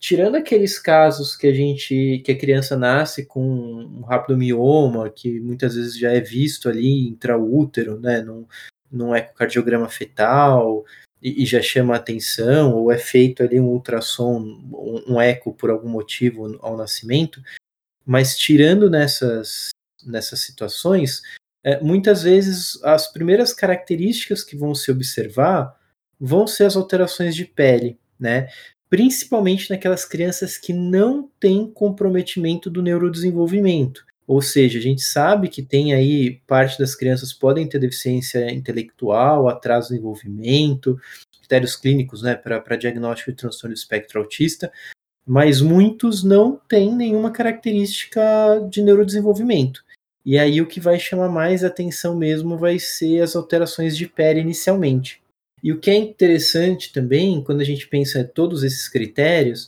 Tirando 0.05 0.35
aqueles 0.35 0.77
casos 0.77 1.35
que 1.35 1.47
a 1.47 1.51
gente, 1.51 2.21
que 2.23 2.31
a 2.31 2.37
criança 2.37 2.77
nasce 2.77 3.25
com 3.25 3.41
um 3.41 4.01
rabdomioma, 4.01 5.09
que 5.09 5.39
muitas 5.39 5.73
vezes 5.73 5.97
já 5.97 6.11
é 6.11 6.21
visto 6.21 6.69
ali 6.69 7.07
intraútero, 7.07 7.99
né, 7.99 8.21
num, 8.21 8.45
num 8.91 9.15
ecocardiograma 9.15 9.89
fetal, 9.89 10.85
e, 11.19 11.41
e 11.41 11.45
já 11.47 11.59
chama 11.59 11.95
atenção, 11.95 12.75
ou 12.75 12.91
é 12.91 12.99
feito 12.99 13.41
ali 13.41 13.59
um 13.59 13.65
ultrassom, 13.65 14.41
um, 14.43 15.15
um 15.15 15.19
eco 15.19 15.51
por 15.51 15.71
algum 15.71 15.89
motivo 15.89 16.55
ao 16.61 16.77
nascimento, 16.77 17.41
mas 18.05 18.37
tirando 18.37 18.91
nessas, 18.91 19.69
nessas 20.05 20.39
situações, 20.41 21.23
é, 21.63 21.81
muitas 21.81 22.21
vezes 22.21 22.79
as 22.83 23.11
primeiras 23.11 23.51
características 23.53 24.43
que 24.43 24.55
vão 24.55 24.75
se 24.75 24.91
observar 24.91 25.75
vão 26.19 26.45
ser 26.45 26.65
as 26.65 26.75
alterações 26.75 27.35
de 27.35 27.43
pele, 27.43 27.97
né? 28.19 28.49
Principalmente 28.95 29.69
naquelas 29.69 30.05
crianças 30.05 30.57
que 30.57 30.71
não 30.71 31.29
têm 31.37 31.69
comprometimento 31.69 32.69
do 32.69 32.81
neurodesenvolvimento. 32.81 34.05
Ou 34.25 34.41
seja, 34.41 34.79
a 34.79 34.81
gente 34.81 35.01
sabe 35.01 35.49
que 35.49 35.61
tem 35.61 35.93
aí 35.93 36.39
parte 36.47 36.79
das 36.79 36.95
crianças 36.95 37.33
podem 37.33 37.67
ter 37.67 37.77
deficiência 37.77 38.49
intelectual, 38.53 39.49
atraso 39.49 39.89
no 39.89 39.95
desenvolvimento, 39.95 40.97
critérios 41.39 41.75
clínicos, 41.75 42.21
né, 42.21 42.35
para 42.35 42.77
diagnóstico 42.77 43.31
de 43.31 43.37
transtorno 43.37 43.75
do 43.75 43.77
espectro 43.77 44.21
autista, 44.21 44.71
mas 45.27 45.59
muitos 45.59 46.23
não 46.23 46.57
têm 46.69 46.95
nenhuma 46.95 47.31
característica 47.31 48.21
de 48.71 48.81
neurodesenvolvimento. 48.81 49.83
E 50.25 50.39
aí 50.39 50.61
o 50.61 50.67
que 50.67 50.79
vai 50.79 50.97
chamar 50.97 51.27
mais 51.27 51.65
atenção 51.65 52.15
mesmo 52.15 52.57
vai 52.57 52.79
ser 52.79 53.19
as 53.19 53.35
alterações 53.35 53.97
de 53.97 54.07
pele 54.07 54.39
inicialmente. 54.39 55.21
E 55.65 55.71
o 55.73 55.79
que 55.79 55.89
é 55.89 55.95
interessante 55.95 56.93
também, 56.93 57.43
quando 57.43 57.61
a 57.61 57.63
gente 57.63 57.87
pensa 57.87 58.19
em 58.19 58.27
todos 58.27 58.63
esses 58.63 58.87
critérios, 58.87 59.63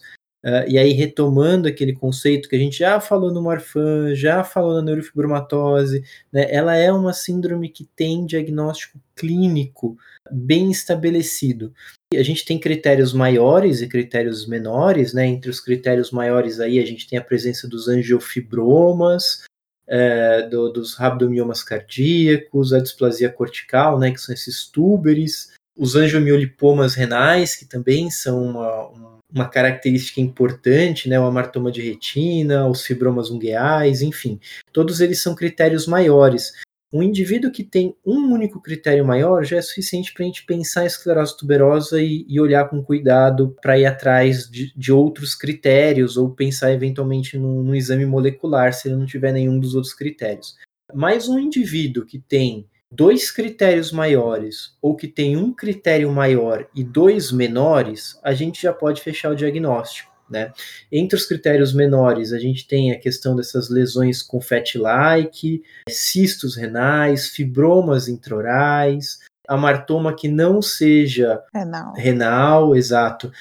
uh, 0.46 0.62
e 0.68 0.78
aí 0.78 0.94
retomando 0.94 1.68
aquele 1.68 1.92
conceito 1.92 2.48
que 2.48 2.56
a 2.56 2.60
gente 2.60 2.78
já 2.78 3.00
falou 3.02 3.34
no 3.34 3.42
Marfan, 3.42 4.14
já 4.14 4.44
falou 4.44 4.76
na 4.76 4.84
neurofibromatose, 4.84 6.04
né, 6.32 6.46
ela 6.52 6.76
é 6.76 6.94
uma 6.94 7.14
síndrome 7.14 7.68
que 7.70 7.84
tem 7.96 8.28
diagnóstico 8.28 9.00
clínico 9.16 9.98
bem 10.32 10.70
estabelecido. 10.70 11.74
A 12.14 12.22
gente 12.22 12.46
tem 12.46 12.60
critérios 12.60 13.12
maiores 13.12 13.82
e 13.82 13.88
critérios 13.88 14.46
menores, 14.48 15.14
né? 15.14 15.26
Entre 15.26 15.50
os 15.50 15.60
critérios 15.60 16.12
maiores 16.12 16.60
aí 16.60 16.80
a 16.80 16.86
gente 16.86 17.08
tem 17.10 17.18
a 17.18 17.24
presença 17.24 17.68
dos 17.68 17.88
angiofibromas, 17.88 19.44
é, 19.88 20.44
do, 20.44 20.70
dos 20.70 20.94
rabdomiomas 20.94 21.64
cardíacos, 21.64 22.72
a 22.72 22.80
displasia 22.80 23.30
cortical, 23.30 23.98
né, 23.98 24.12
que 24.12 24.20
são 24.20 24.36
esses 24.36 24.68
túberes, 24.68 25.57
os 25.78 25.96
angiomiolipomas 25.96 26.96
renais, 26.96 27.56
que 27.56 27.66
também 27.66 28.10
são 28.10 28.42
uma, 28.44 29.18
uma 29.32 29.48
característica 29.48 30.20
importante, 30.20 31.08
né, 31.08 31.20
o 31.20 31.26
amartoma 31.26 31.72
de 31.72 31.82
retina, 31.82 32.68
os 32.68 32.84
fibromas 32.84 33.30
ungueais, 33.30 34.02
enfim, 34.02 34.40
todos 34.72 35.02
eles 35.02 35.22
são 35.22 35.36
critérios 35.36 35.86
maiores. 35.86 36.54
Um 36.92 37.04
indivíduo 37.04 37.52
que 37.52 37.66
tem 37.66 37.94
um 38.06 38.32
único 38.32 38.62
critério 38.62 39.06
maior 39.06 39.44
já 39.44 39.58
é 39.58 39.62
suficiente 39.62 40.14
para 40.14 40.24
a 40.24 40.26
gente 40.26 40.46
pensar 40.46 40.84
em 40.84 40.88
esclerose 40.88 41.38
tuberosa 41.38 42.02
e, 42.02 42.26
e 42.30 42.40
olhar 42.40 42.70
com 42.70 42.82
cuidado 42.82 43.54
para 43.62 43.78
ir 43.78 43.86
atrás 43.86 44.50
de, 44.50 44.74
de, 44.74 44.92
outros 44.94 45.36
critérios 45.36 46.16
ou 46.16 46.30
pensar 46.30 46.72
eventualmente 46.72 47.38
num, 47.38 47.62
num 47.62 47.76
exame 47.76 48.06
molecular 48.06 48.74
se 48.74 48.88
ele 48.88 48.96
não 48.96 49.06
tiver 49.06 49.34
nenhum 49.34 49.60
dos 49.60 49.76
outros 49.76 49.94
critérios. 49.94 50.56
Mas 50.94 51.28
um 51.28 51.38
indivíduo 51.38 52.06
que 52.06 52.20
tem 52.20 52.66
dois 52.92 53.32
critérios 53.32 53.92
maiores 53.92 54.76
ou 54.82 54.96
que 54.96 55.08
tem 55.08 55.38
um 55.38 55.54
critério 55.54 56.12
maior 56.12 56.68
e 56.74 56.84
dois 56.84 57.32
menores, 57.32 58.20
a 58.24 58.34
gente 58.34 58.62
já 58.62 58.74
pode 58.74 59.02
fechar 59.02 59.32
o 59.32 59.36
diagnóstico. 59.36 60.16
Né? 60.30 60.52
Entre 60.92 61.18
os 61.18 61.26
critérios 61.26 61.74
menores, 61.74 62.34
a 62.34 62.40
gente 62.40 62.68
tem 62.68 62.92
a 62.92 63.00
questão 63.00 63.36
dessas 63.36 63.70
lesões 63.70 64.22
com 64.22 64.42
fat-like, 64.42 65.64
cistos 65.90 66.56
renais, 66.56 67.30
fibromas 67.30 68.10
intraorais, 68.10 69.20
amartoma 69.48 70.14
que 70.14 70.28
não 70.28 70.62
seja 70.62 71.42
renal. 71.54 71.94
renal, 71.94 72.76
exato. 72.76 73.32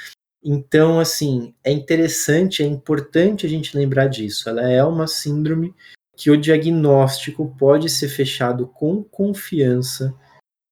Então, 0.44 1.00
assim, 1.00 1.52
é 1.64 1.72
interessante, 1.72 2.62
é 2.62 2.66
importante 2.66 3.44
a 3.44 3.48
gente 3.48 3.76
lembrar 3.76 4.06
disso. 4.06 4.48
Ela 4.48 4.70
é 4.70 4.84
uma 4.84 5.08
síndrome 5.08 5.74
que 6.16 6.30
o 6.30 6.36
diagnóstico 6.36 7.54
pode 7.58 7.90
ser 7.90 8.08
fechado 8.08 8.66
com 8.66 9.04
confiança, 9.04 10.14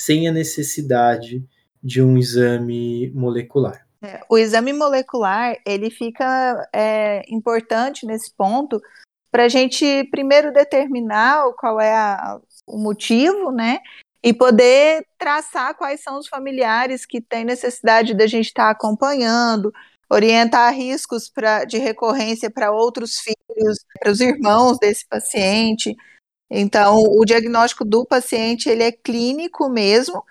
sem 0.00 0.26
a 0.26 0.32
necessidade 0.32 1.44
de 1.82 2.02
um 2.02 2.16
exame 2.16 3.10
molecular. 3.14 3.86
É, 4.02 4.20
o 4.28 4.38
exame 4.38 4.72
molecular 4.72 5.56
ele 5.66 5.90
fica 5.90 6.68
é, 6.74 7.22
importante 7.28 8.06
nesse 8.06 8.32
ponto 8.34 8.80
para 9.30 9.44
a 9.44 9.48
gente 9.48 10.04
primeiro 10.10 10.52
determinar 10.52 11.44
qual 11.58 11.80
é 11.80 11.94
a, 11.94 12.38
o 12.66 12.78
motivo, 12.78 13.50
né? 13.50 13.80
E 14.22 14.32
poder 14.32 15.06
traçar 15.18 15.74
quais 15.74 16.02
são 16.02 16.18
os 16.18 16.28
familiares 16.28 17.04
que 17.04 17.20
têm 17.20 17.44
necessidade 17.44 18.14
da 18.14 18.26
gente 18.26 18.46
estar 18.46 18.66
tá 18.66 18.70
acompanhando, 18.70 19.72
orientar 20.14 20.72
riscos 20.72 21.28
pra, 21.28 21.64
de 21.64 21.78
recorrência 21.78 22.50
para 22.50 22.70
outros 22.70 23.18
filhos, 23.18 23.78
para 23.98 24.12
os 24.12 24.20
irmãos 24.20 24.78
desse 24.78 25.06
paciente. 25.06 25.94
Então, 26.50 26.96
o 26.96 27.24
diagnóstico 27.24 27.84
do 27.84 28.04
paciente 28.04 28.68
ele 28.68 28.84
é 28.84 28.92
clínico 28.92 29.68
mesmo, 29.68 30.22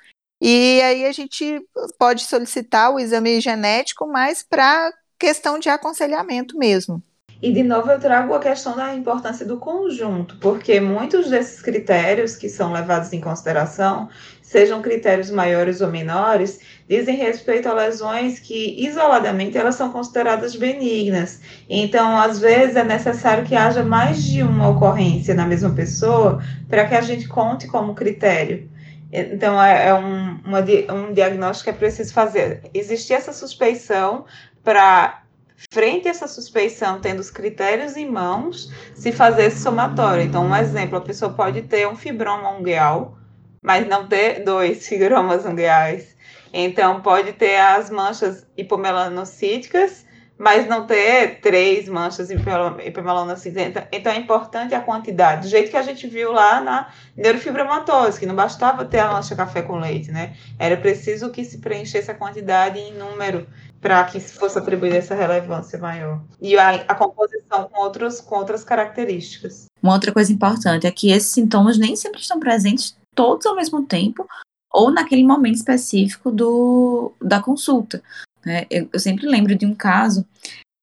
e 0.42 0.82
aí 0.82 1.06
a 1.06 1.12
gente 1.12 1.62
pode 1.98 2.24
solicitar 2.24 2.94
o 2.94 3.00
exame 3.00 3.42
genético, 3.42 4.08
mas 4.08 4.44
para 4.44 4.92
questão 5.20 5.60
de 5.60 5.70
aconselhamento 5.70 6.58
mesmo. 6.58 7.02
E 7.42 7.52
de 7.52 7.62
novo 7.62 7.92
eu 7.92 8.00
trago 8.00 8.34
a 8.34 8.40
questão 8.40 8.74
da 8.74 8.96
importância 8.96 9.46
do 9.46 9.58
conjunto, 9.58 10.38
porque 10.40 10.80
muitos 10.80 11.30
desses 11.30 11.62
critérios 11.62 12.38
que 12.38 12.48
são 12.48 12.72
levados 12.72 13.12
em 13.12 13.20
consideração, 13.20 14.10
sejam 14.54 14.84
critérios 14.84 15.32
maiores 15.32 15.82
ou 15.82 15.90
menores, 15.90 16.60
dizem 16.88 17.16
respeito 17.18 17.68
a 17.68 17.74
lesões 17.74 18.38
que 18.38 18.76
isoladamente 18.88 19.58
elas 19.58 19.74
são 19.74 19.92
consideradas 19.92 20.56
benignas. 20.56 21.42
Então, 21.68 22.16
às 22.16 22.38
vezes 22.40 22.76
é 22.76 22.84
necessário 22.84 23.46
que 23.46 23.56
haja 23.56 23.84
mais 23.84 24.24
de 24.24 24.44
uma 24.44 24.70
ocorrência 24.70 25.34
na 25.34 25.48
mesma 25.48 25.72
pessoa 25.72 26.40
para 26.70 26.86
que 26.86 26.94
a 26.94 27.02
gente 27.02 27.28
conte 27.28 27.68
como 27.68 27.96
critério. 27.96 28.70
Então, 29.12 29.62
é, 29.62 29.88
é 29.88 29.94
um, 29.96 30.40
uma, 30.46 30.60
um 30.94 31.12
diagnóstico 31.14 31.64
que 31.64 31.70
é 31.72 31.80
preciso 31.80 32.14
fazer. 32.14 32.62
Existir 32.76 33.14
essa 33.14 33.34
suspeição 33.34 34.26
para, 34.64 35.24
frente 35.72 36.08
a 36.08 36.12
essa 36.12 36.28
suspeição, 36.28 37.00
tendo 37.00 37.20
os 37.20 37.32
critérios 37.32 37.98
em 37.98 38.08
mãos, 38.08 38.72
se 38.94 39.12
fazer 39.12 39.46
esse 39.46 39.62
somatório. 39.62 40.24
Então, 40.24 40.46
um 40.46 40.56
exemplo, 40.56 40.96
a 40.96 41.02
pessoa 41.02 41.34
pode 41.34 41.64
ter 41.64 41.88
um 41.88 41.96
fibroma 41.96 42.52
ungueal, 42.52 43.18
mas 43.64 43.88
não 43.88 44.08
ter 44.08 44.44
dois 44.44 44.86
fibromas 44.88 45.46
ungueais. 45.46 46.14
Então, 46.54 47.02
pode 47.02 47.34
ter 47.34 47.56
as 47.56 47.90
manchas 47.90 48.46
hipomelanocíticas, 48.56 50.06
mas 50.38 50.68
não 50.68 50.86
ter 50.86 51.40
três 51.42 51.88
manchas 51.88 52.30
hipermelona 52.30 53.36
cinzenta. 53.36 53.88
Então 53.92 54.12
é 54.12 54.18
importante 54.18 54.74
a 54.76 54.82
quantidade, 54.82 55.44
do 55.44 55.48
jeito 55.48 55.72
que 55.72 55.78
a 55.78 55.82
gente 55.82 56.08
viu 56.08 56.32
lá 56.32 56.60
na 56.60 56.90
neurofibromatose, 57.16 58.20
que 58.20 58.26
não 58.26 58.36
bastava 58.36 58.84
ter 58.84 59.00
a 59.00 59.12
mancha 59.12 59.36
café 59.36 59.62
com 59.62 59.78
leite, 59.78 60.12
né? 60.12 60.36
Era 60.60 60.76
preciso 60.76 61.32
que 61.32 61.46
se 61.46 61.60
preenchesse 61.60 62.12
a 62.12 62.16
quantidade 62.16 62.80
em 62.80 62.94
número 62.94 63.48
para 63.80 64.04
que 64.06 64.20
fosse 64.20 64.58
atribuída 64.58 64.98
essa 64.98 65.14
relevância 65.14 65.78
maior. 65.78 66.22
E 66.42 66.58
a, 66.58 66.70
a, 66.88 66.96
composição 66.96 67.70
com, 67.70 67.82
outros, 67.82 68.22
com 68.22 68.36
outras 68.36 68.64
características. 68.64 69.66
Uma 69.82 69.94
outra 69.94 70.12
coisa 70.12 70.32
importante 70.32 70.88
é 70.88 70.92
que 70.92 71.12
esses 71.12 71.32
sintomas 71.32 71.78
nem 71.78 71.96
sempre 71.96 72.22
estão 72.22 72.40
presentes 72.40 72.96
todos 73.14 73.46
ao 73.46 73.56
mesmo 73.56 73.86
tempo 73.86 74.28
ou 74.72 74.92
naquele 74.92 75.24
momento 75.24 75.56
específico 75.56 76.32
do, 76.32 77.14
da 77.22 77.42
consulta. 77.42 78.04
Né? 78.46 78.66
Eu, 78.70 78.90
eu 78.92 79.00
sempre 79.00 79.28
lembro 79.28 79.56
de 79.56 79.66
um 79.66 79.76
caso 79.76 80.26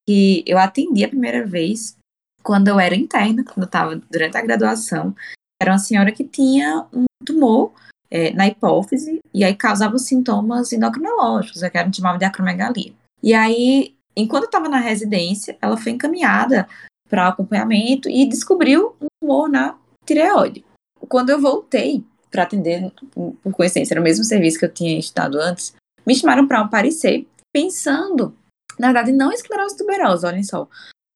que 0.07 0.45
eu 0.47 0.59
atendi 0.59 1.05
a 1.05 1.09
primeira 1.09 1.45
vez 1.45 1.97
quando 2.43 2.69
eu 2.69 2.81
era 2.81 2.95
interna, 2.95 3.45
quando 3.45 3.63
eu 3.63 3.67
estava 3.67 3.97
durante 4.11 4.37
a 4.37 4.43
graduação. 4.43 5.15
Era 5.61 5.73
uma 5.73 5.79
senhora 5.79 6.13
que 6.13 6.25
tinha 6.25 6.87
um 6.93 7.05
tumor 7.25 7.73
é, 8.11 8.33
na 8.33 8.49
hipófise, 8.49 9.21
e 9.33 9.45
aí 9.45 9.55
causava 9.55 9.99
sintomas 9.99 10.73
endocrinológicos, 10.73 11.63
é 11.63 11.71
que 11.71 11.79
a 11.79 11.85
gente 11.85 11.99
chamava 11.99 12.19
de 12.19 12.25
acromegalia. 12.25 12.93
E 13.23 13.35
aí, 13.35 13.95
enquanto 14.17 14.45
eu 14.45 14.49
estava 14.49 14.69
na 14.69 14.79
residência, 14.79 15.57
ela 15.61 15.77
foi 15.77 15.93
encaminhada 15.93 16.67
para 17.09 17.29
acompanhamento 17.29 18.09
e 18.09 18.27
descobriu 18.27 18.97
um 19.01 19.07
tumor 19.23 19.49
na 19.49 19.77
tireoide. 20.05 20.65
Quando 21.09 21.31
eu 21.31 21.41
voltei 21.41 22.05
para 22.31 22.45
atender, 22.45 22.93
por 23.13 23.53
coincidência, 23.53 23.95
era 23.95 24.01
o 24.01 24.05
mesmo 24.05 24.25
serviço 24.25 24.59
que 24.59 24.65
eu 24.65 24.73
tinha 24.73 24.99
estudado 24.99 25.41
antes, 25.41 25.75
me 26.07 26.15
chamaram 26.15 26.47
para 26.47 26.63
um 26.63 26.69
parecer, 26.69 27.27
pensando, 27.53 28.35
na 28.79 28.89
verdade, 28.89 29.13
não 29.13 29.31
em 29.31 29.35
esclerose 29.35 29.77
tuberosa, 29.77 30.29
olhem 30.29 30.43
só, 30.43 30.69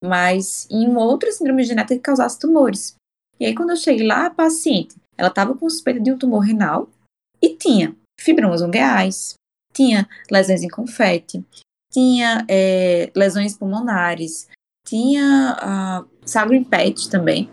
mas 0.03 0.67
em 0.69 0.87
uma 0.87 1.03
outra 1.03 1.31
síndrome 1.31 1.63
genética 1.63 1.95
que 1.95 2.01
causasse 2.01 2.39
tumores. 2.39 2.95
E 3.39 3.45
aí, 3.45 3.55
quando 3.55 3.71
eu 3.71 3.75
cheguei 3.75 4.05
lá, 4.05 4.27
a 4.27 4.29
paciente 4.29 4.95
ela 5.17 5.29
estava 5.29 5.55
com 5.55 5.69
suspeita 5.69 5.99
de 5.99 6.11
um 6.11 6.17
tumor 6.17 6.39
renal 6.39 6.89
e 7.41 7.55
tinha 7.55 7.95
fibromas 8.19 8.61
ungueais, 8.61 9.35
tinha 9.73 10.07
lesões 10.29 10.63
em 10.63 10.67
confete, 10.67 11.43
tinha 11.91 12.45
é, 12.49 13.11
lesões 13.15 13.57
pulmonares, 13.57 14.47
tinha 14.85 15.57
uh, 16.03 16.27
sagro 16.27 16.53
em 16.53 16.63
PET 16.63 17.09
também. 17.09 17.49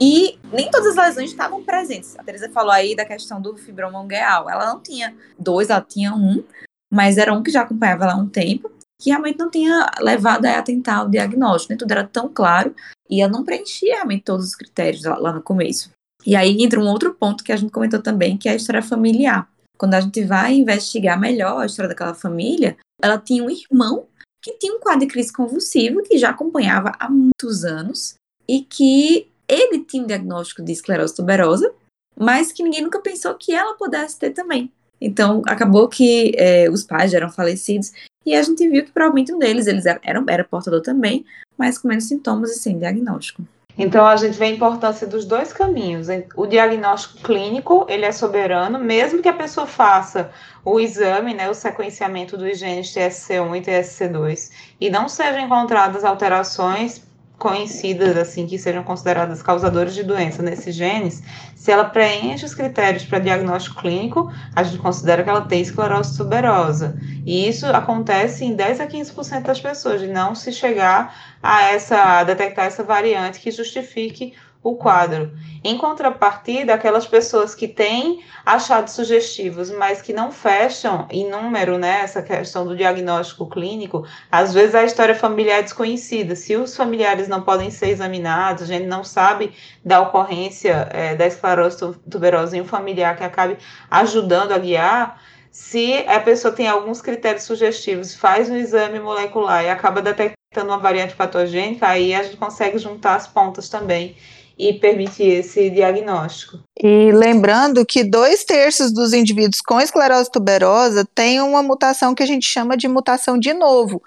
E 0.00 0.38
nem 0.52 0.70
todas 0.70 0.96
as 0.96 1.08
lesões 1.08 1.30
estavam 1.30 1.62
presentes. 1.62 2.18
A 2.18 2.24
Teresa 2.24 2.50
falou 2.50 2.72
aí 2.72 2.96
da 2.96 3.04
questão 3.04 3.40
do 3.40 3.56
fibroma 3.56 4.00
ungueal. 4.00 4.48
Ela 4.48 4.66
não 4.66 4.80
tinha 4.80 5.14
dois, 5.38 5.70
ela 5.70 5.80
tinha 5.80 6.14
um, 6.14 6.42
mas 6.90 7.18
era 7.18 7.32
um 7.32 7.42
que 7.42 7.50
já 7.50 7.62
acompanhava 7.62 8.04
ela 8.04 8.14
há 8.14 8.16
um 8.16 8.28
tempo, 8.28 8.70
que 9.00 9.10
realmente 9.10 9.38
não 9.38 9.50
tinha 9.50 9.90
levado 10.00 10.46
a 10.46 10.58
atentar 10.58 11.04
o 11.06 11.10
diagnóstico. 11.10 11.72
Nem 11.72 11.78
tudo 11.78 11.92
era 11.92 12.04
tão 12.04 12.28
claro 12.28 12.74
e 13.08 13.20
ela 13.20 13.30
não 13.30 13.44
preenchia 13.44 13.96
realmente 13.96 14.24
todos 14.24 14.46
os 14.46 14.54
critérios 14.54 15.04
lá, 15.04 15.16
lá 15.18 15.32
no 15.32 15.42
começo. 15.42 15.90
E 16.24 16.36
aí 16.36 16.62
entra 16.62 16.80
um 16.80 16.88
outro 16.88 17.14
ponto 17.14 17.42
que 17.42 17.52
a 17.52 17.56
gente 17.56 17.72
comentou 17.72 18.00
também, 18.00 18.36
que 18.36 18.48
é 18.48 18.52
a 18.52 18.56
história 18.56 18.82
familiar. 18.82 19.48
Quando 19.76 19.94
a 19.94 20.00
gente 20.00 20.22
vai 20.24 20.54
investigar 20.54 21.18
melhor 21.18 21.60
a 21.60 21.66
história 21.66 21.88
daquela 21.88 22.14
família, 22.14 22.76
ela 23.02 23.18
tinha 23.18 23.42
um 23.42 23.50
irmão 23.50 24.06
que 24.40 24.52
tinha 24.52 24.72
um 24.72 24.80
quadro 24.80 25.00
de 25.00 25.06
crise 25.06 25.32
convulsivo, 25.32 26.02
que 26.02 26.18
já 26.18 26.30
acompanhava 26.30 26.92
há 26.98 27.08
muitos 27.08 27.64
anos, 27.64 28.14
e 28.48 28.62
que 28.62 29.28
ele 29.52 29.84
tinha 29.84 30.02
um 30.02 30.06
diagnóstico 30.06 30.62
de 30.62 30.72
esclerose 30.72 31.14
tuberosa, 31.14 31.72
mas 32.18 32.52
que 32.52 32.62
ninguém 32.62 32.82
nunca 32.82 33.00
pensou 33.00 33.34
que 33.34 33.52
ela 33.52 33.74
pudesse 33.74 34.18
ter 34.18 34.30
também. 34.30 34.70
Então, 35.00 35.42
acabou 35.46 35.88
que 35.88 36.32
é, 36.36 36.70
os 36.70 36.84
pais 36.84 37.10
já 37.10 37.18
eram 37.18 37.30
falecidos, 37.30 37.92
e 38.24 38.34
a 38.34 38.42
gente 38.42 38.68
viu 38.68 38.84
que 38.84 38.92
provavelmente 38.92 39.32
um 39.32 39.38
deles 39.38 39.66
eles 39.66 39.84
eram, 39.86 40.24
era 40.28 40.44
portador 40.44 40.80
também, 40.80 41.24
mas 41.58 41.76
com 41.76 41.88
menos 41.88 42.04
sintomas 42.04 42.52
e 42.52 42.60
sem 42.60 42.78
diagnóstico. 42.78 43.42
Então 43.76 44.06
a 44.06 44.16
gente 44.16 44.38
vê 44.38 44.46
a 44.46 44.50
importância 44.50 45.06
dos 45.06 45.24
dois 45.24 45.52
caminhos. 45.52 46.08
O 46.36 46.46
diagnóstico 46.46 47.22
clínico, 47.22 47.86
ele 47.88 48.04
é 48.04 48.12
soberano, 48.12 48.78
mesmo 48.78 49.22
que 49.22 49.28
a 49.28 49.32
pessoa 49.32 49.66
faça 49.66 50.30
o 50.64 50.78
exame, 50.78 51.34
né, 51.34 51.48
o 51.50 51.54
sequenciamento 51.54 52.36
dos 52.36 52.58
genes 52.58 52.94
TSC1 52.94 53.56
e 53.56 53.60
TSC2 53.62 54.50
e 54.80 54.90
não 54.90 55.08
sejam 55.08 55.40
encontradas 55.40 56.04
alterações 56.04 57.02
conhecidas, 57.42 58.16
assim, 58.16 58.46
que 58.46 58.56
sejam 58.56 58.84
consideradas 58.84 59.42
causadores 59.42 59.94
de 59.94 60.04
doença 60.04 60.44
nesses 60.44 60.76
genes, 60.76 61.24
se 61.56 61.72
ela 61.72 61.84
preenche 61.84 62.44
os 62.44 62.54
critérios 62.54 63.04
para 63.04 63.18
diagnóstico 63.18 63.80
clínico, 63.80 64.32
a 64.54 64.62
gente 64.62 64.78
considera 64.78 65.24
que 65.24 65.28
ela 65.28 65.40
tem 65.40 65.60
esclerose 65.60 66.16
tuberosa. 66.16 66.96
E 67.26 67.48
isso 67.48 67.66
acontece 67.66 68.44
em 68.44 68.54
10 68.54 68.78
a 68.78 68.86
15% 68.86 69.42
das 69.42 69.60
pessoas, 69.60 70.00
de 70.00 70.06
não 70.06 70.36
se 70.36 70.52
chegar 70.52 71.12
a 71.42 71.64
essa 71.64 72.20
a 72.20 72.22
detectar 72.22 72.66
essa 72.66 72.84
variante 72.84 73.40
que 73.40 73.50
justifique 73.50 74.34
o 74.62 74.76
quadro. 74.76 75.32
Em 75.64 75.76
contrapartida, 75.76 76.74
aquelas 76.74 77.06
pessoas 77.06 77.54
que 77.54 77.66
têm 77.66 78.22
achados 78.46 78.92
sugestivos, 78.92 79.70
mas 79.70 80.00
que 80.00 80.12
não 80.12 80.30
fecham 80.30 81.06
em 81.10 81.28
número 81.28 81.78
né, 81.78 82.00
essa 82.02 82.22
questão 82.22 82.64
do 82.66 82.76
diagnóstico 82.76 83.48
clínico, 83.48 84.06
às 84.30 84.54
vezes 84.54 84.74
a 84.74 84.84
história 84.84 85.14
familiar 85.14 85.58
é 85.58 85.62
desconhecida. 85.62 86.36
Se 86.36 86.56
os 86.56 86.76
familiares 86.76 87.28
não 87.28 87.42
podem 87.42 87.70
ser 87.70 87.88
examinados, 87.88 88.62
a 88.62 88.66
gente 88.66 88.86
não 88.86 89.02
sabe 89.02 89.52
da 89.84 90.00
ocorrência 90.00 90.88
é, 90.92 91.14
da 91.14 91.26
esclerose 91.26 91.78
tuberosa 92.08 92.56
em 92.56 92.60
um 92.60 92.66
familiar 92.66 93.16
que 93.16 93.24
acabe 93.24 93.58
ajudando 93.90 94.52
a 94.52 94.58
guiar, 94.58 95.20
se 95.50 96.02
a 96.08 96.18
pessoa 96.18 96.54
tem 96.54 96.66
alguns 96.66 97.02
critérios 97.02 97.42
sugestivos, 97.42 98.14
faz 98.14 98.48
um 98.48 98.56
exame 98.56 98.98
molecular 98.98 99.62
e 99.62 99.68
acaba 99.68 100.00
detectando 100.00 100.70
uma 100.70 100.78
variante 100.78 101.14
patogênica, 101.14 101.86
aí 101.86 102.14
a 102.14 102.22
gente 102.22 102.38
consegue 102.38 102.78
juntar 102.78 103.16
as 103.16 103.26
pontas 103.26 103.68
também 103.68 104.16
e 104.62 104.72
permitir 104.72 105.24
esse 105.24 105.68
diagnóstico. 105.70 106.60
E 106.80 107.10
lembrando 107.10 107.84
que 107.84 108.04
dois 108.04 108.44
terços 108.44 108.92
dos 108.92 109.12
indivíduos 109.12 109.60
com 109.60 109.80
esclerose 109.80 110.30
tuberosa 110.30 111.04
têm 111.04 111.40
uma 111.40 111.64
mutação 111.64 112.14
que 112.14 112.22
a 112.22 112.26
gente 112.26 112.46
chama 112.46 112.76
de 112.76 112.86
mutação 112.86 113.36
de 113.36 113.52
novo. 113.52 114.00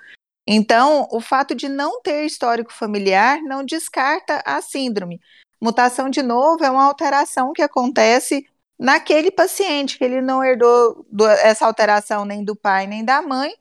Então, 0.48 1.08
o 1.12 1.20
fato 1.20 1.54
de 1.54 1.68
não 1.68 2.02
ter 2.02 2.26
histórico 2.26 2.72
familiar 2.74 3.42
não 3.42 3.66
descarta 3.66 4.42
a 4.46 4.62
síndrome. 4.62 5.20
Mutação 5.62 6.10
de 6.10 6.24
novo 6.24 6.64
é 6.64 6.72
uma 6.72 6.86
alteração 6.86 7.52
que 7.52 7.62
acontece 7.62 8.46
naquele 8.80 9.32
paciente, 9.32 9.98
que 9.98 10.06
ele 10.06 10.22
não 10.22 10.42
herdou 10.42 11.06
essa 11.42 11.66
alteração 11.66 12.24
nem 12.24 12.46
do 12.46 12.56
pai 12.56 12.88
nem 12.88 13.04
da 13.04 13.22
mãe, 13.22 13.52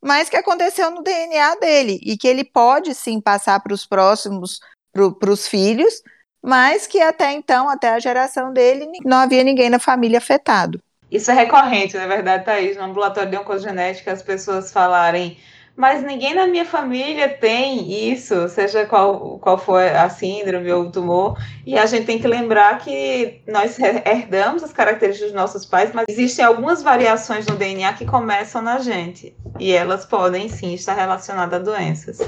mas 0.00 0.30
que 0.30 0.36
aconteceu 0.36 0.90
no 0.90 1.02
DNA 1.02 1.56
dele 1.56 2.00
e 2.02 2.16
que 2.16 2.28
ele 2.28 2.44
pode 2.44 2.94
sim 2.94 3.20
passar 3.20 3.60
para 3.60 3.74
os 3.74 3.84
próximos, 3.84 4.60
para 4.92 5.30
os 5.30 5.46
filhos, 5.46 6.02
mas 6.42 6.86
que 6.86 7.00
até 7.00 7.32
então, 7.32 7.68
até 7.68 7.90
a 7.90 7.98
geração 7.98 8.52
dele, 8.52 8.88
não 9.04 9.18
havia 9.18 9.44
ninguém 9.44 9.70
na 9.70 9.78
família 9.78 10.18
afetado. 10.18 10.80
Isso 11.10 11.30
é 11.30 11.34
recorrente, 11.34 11.96
na 11.96 12.06
verdade, 12.06 12.44
Thaís. 12.44 12.76
No 12.76 12.84
ambulatório 12.84 13.30
de 13.30 13.36
oncogenética, 13.36 14.12
as 14.12 14.22
pessoas 14.22 14.70
falarem 14.70 15.38
mas 15.78 16.02
ninguém 16.02 16.34
na 16.34 16.48
minha 16.48 16.64
família 16.64 17.28
tem 17.28 18.10
isso, 18.10 18.48
seja 18.48 18.84
qual, 18.84 19.38
qual 19.38 19.56
for 19.56 19.80
a 19.80 20.10
síndrome 20.10 20.72
ou 20.72 20.82
o 20.82 20.90
tumor, 20.90 21.40
e 21.64 21.78
a 21.78 21.86
gente 21.86 22.04
tem 22.04 22.18
que 22.18 22.26
lembrar 22.26 22.80
que 22.80 23.40
nós 23.46 23.78
herdamos 23.78 24.64
as 24.64 24.72
características 24.72 25.30
dos 25.30 25.40
nossos 25.40 25.64
pais, 25.64 25.92
mas 25.94 26.06
existem 26.08 26.44
algumas 26.44 26.82
variações 26.82 27.46
no 27.46 27.54
DNA 27.54 27.92
que 27.92 28.04
começam 28.04 28.60
na 28.60 28.80
gente, 28.80 29.36
e 29.60 29.70
elas 29.70 30.04
podem 30.04 30.48
sim 30.48 30.74
estar 30.74 30.94
relacionadas 30.94 31.60
a 31.60 31.62
doenças 31.62 32.18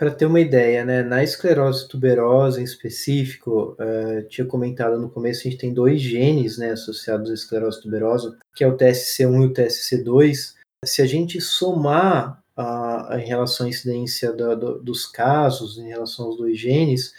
para 0.00 0.10
ter 0.10 0.24
uma 0.24 0.40
ideia, 0.40 0.82
né, 0.82 1.02
na 1.02 1.22
esclerose 1.22 1.86
tuberosa 1.86 2.58
em 2.58 2.64
específico, 2.64 3.76
uh, 3.78 4.26
tinha 4.30 4.46
comentado 4.46 4.98
no 4.98 5.10
começo, 5.10 5.40
a 5.40 5.50
gente 5.50 5.60
tem 5.60 5.74
dois 5.74 6.00
genes 6.00 6.56
né, 6.56 6.70
associados 6.70 7.30
à 7.30 7.34
esclerose 7.34 7.82
tuberosa, 7.82 8.38
que 8.54 8.64
é 8.64 8.66
o 8.66 8.78
TSC1 8.78 9.42
e 9.42 9.46
o 9.46 9.52
TSC2. 9.52 10.54
Se 10.86 11.02
a 11.02 11.06
gente 11.06 11.38
somar 11.38 12.42
uh, 12.56 13.14
em 13.18 13.26
relação 13.26 13.66
à 13.66 13.68
incidência 13.68 14.32
do, 14.32 14.56
do, 14.56 14.82
dos 14.82 15.04
casos, 15.04 15.76
em 15.76 15.88
relação 15.88 16.28
aos 16.28 16.38
dois 16.38 16.58
genes, 16.58 17.12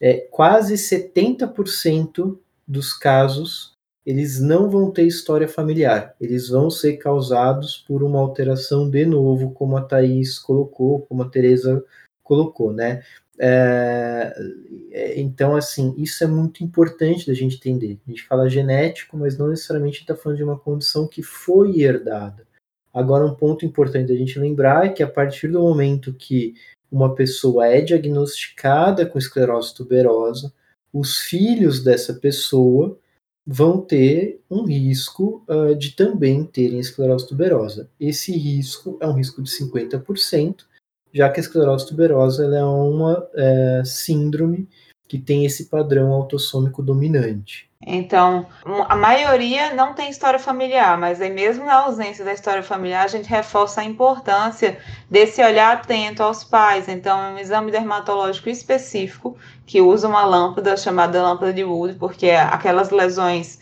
é, 0.00 0.18
quase 0.30 0.74
70% 0.74 2.38
dos 2.64 2.92
casos 2.94 3.72
eles 4.06 4.40
não 4.40 4.70
vão 4.70 4.92
ter 4.92 5.02
história 5.02 5.48
familiar, 5.48 6.14
eles 6.20 6.48
vão 6.48 6.70
ser 6.70 6.96
causados 6.96 7.84
por 7.88 8.04
uma 8.04 8.20
alteração 8.20 8.88
de 8.88 9.04
novo, 9.04 9.50
como 9.50 9.76
a 9.76 9.82
Thaís 9.82 10.38
colocou, 10.38 11.00
como 11.02 11.24
a 11.24 11.28
Teresa 11.28 11.84
colocou, 12.30 12.72
né? 12.72 13.02
É, 13.36 14.32
é, 14.92 15.20
então, 15.20 15.56
assim, 15.56 15.92
isso 15.98 16.22
é 16.22 16.28
muito 16.28 16.62
importante 16.62 17.26
da 17.26 17.34
gente 17.34 17.56
entender. 17.56 17.98
A 18.06 18.10
gente 18.10 18.22
fala 18.22 18.48
genético, 18.48 19.16
mas 19.16 19.36
não 19.36 19.48
necessariamente 19.48 20.02
está 20.02 20.14
falando 20.14 20.38
de 20.38 20.44
uma 20.44 20.58
condição 20.58 21.08
que 21.08 21.24
foi 21.24 21.80
herdada. 21.80 22.46
Agora, 22.94 23.26
um 23.26 23.34
ponto 23.34 23.66
importante 23.66 24.12
da 24.12 24.14
gente 24.14 24.38
lembrar 24.38 24.86
é 24.86 24.90
que 24.90 25.02
a 25.02 25.10
partir 25.10 25.48
do 25.48 25.60
momento 25.60 26.14
que 26.14 26.54
uma 26.90 27.16
pessoa 27.16 27.66
é 27.66 27.80
diagnosticada 27.80 29.04
com 29.06 29.18
esclerose 29.18 29.74
tuberosa, 29.74 30.52
os 30.92 31.18
filhos 31.18 31.82
dessa 31.82 32.14
pessoa 32.14 32.96
vão 33.44 33.80
ter 33.80 34.40
um 34.48 34.64
risco 34.64 35.44
uh, 35.48 35.74
de 35.74 35.92
também 35.96 36.44
terem 36.44 36.78
esclerose 36.78 37.26
tuberosa. 37.26 37.90
Esse 37.98 38.32
risco 38.32 38.96
é 39.00 39.06
um 39.06 39.14
risco 39.14 39.42
de 39.42 39.50
50%, 39.50 40.64
já 41.12 41.28
que 41.28 41.40
a 41.40 41.42
esclerose 41.42 41.86
tuberosa 41.86 42.44
é 42.44 42.64
uma 42.64 43.26
é, 43.34 43.82
síndrome 43.84 44.68
que 45.08 45.18
tem 45.18 45.44
esse 45.44 45.64
padrão 45.66 46.12
autossômico 46.12 46.82
dominante. 46.82 47.68
Então, 47.84 48.46
a 48.88 48.94
maioria 48.94 49.74
não 49.74 49.94
tem 49.94 50.10
história 50.10 50.38
familiar, 50.38 50.98
mas 50.98 51.20
aí 51.20 51.30
mesmo 51.30 51.64
na 51.64 51.76
ausência 51.76 52.24
da 52.24 52.32
história 52.32 52.62
familiar, 52.62 53.04
a 53.04 53.08
gente 53.08 53.28
reforça 53.28 53.80
a 53.80 53.84
importância 53.84 54.78
desse 55.10 55.42
olhar 55.42 55.72
atento 55.72 56.22
aos 56.22 56.44
pais. 56.44 56.88
Então, 56.88 57.18
é 57.18 57.30
um 57.30 57.38
exame 57.38 57.72
dermatológico 57.72 58.50
específico 58.50 59.36
que 59.66 59.80
usa 59.80 60.06
uma 60.06 60.24
lâmpada 60.24 60.76
chamada 60.76 61.22
lâmpada 61.22 61.54
de 61.54 61.64
Wood, 61.64 61.94
porque 61.94 62.30
aquelas 62.30 62.90
lesões 62.90 63.58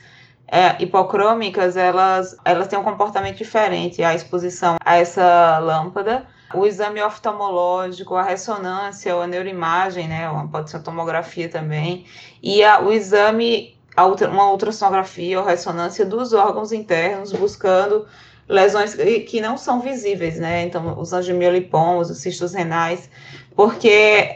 é, 0.49 0.83
hipocrômicas, 0.83 1.77
elas, 1.77 2.37
elas 2.45 2.67
têm 2.67 2.79
um 2.79 2.85
comportamento 2.85 3.37
diferente 3.37 4.03
à 4.03 4.15
exposição 4.15 4.77
a 4.85 4.97
essa 4.97 5.59
lâmpada. 5.61 6.27
O 6.55 6.67
exame 6.67 7.03
oftalmológico, 7.03 8.15
a 8.15 8.23
ressonância, 8.23 9.15
ou 9.15 9.23
a 9.23 9.27
neuroimagem, 9.27 10.09
né, 10.09 10.29
pode 10.51 10.71
ser 10.71 10.79
a 10.79 10.81
tomografia 10.81 11.49
também, 11.49 12.07
e 12.43 12.65
a, 12.65 12.81
o 12.81 12.93
exame 12.93 13.77
uma 14.31 14.51
ultrassonografia 14.51 15.41
ou 15.41 15.45
ressonância 15.45 16.07
dos 16.07 16.33
órgãos 16.33 16.73
internos, 16.73 17.33
buscando 17.33 18.07
lesões 18.49 18.95
que 19.29 19.41
não 19.41 19.59
são 19.59 19.81
visíveis, 19.81 20.39
né? 20.39 20.63
Então, 20.63 20.99
os 20.99 21.13
angiomioሊpomas, 21.13 22.09
os 22.09 22.19
cistos 22.19 22.55
renais, 22.55 23.11
porque 23.55 23.89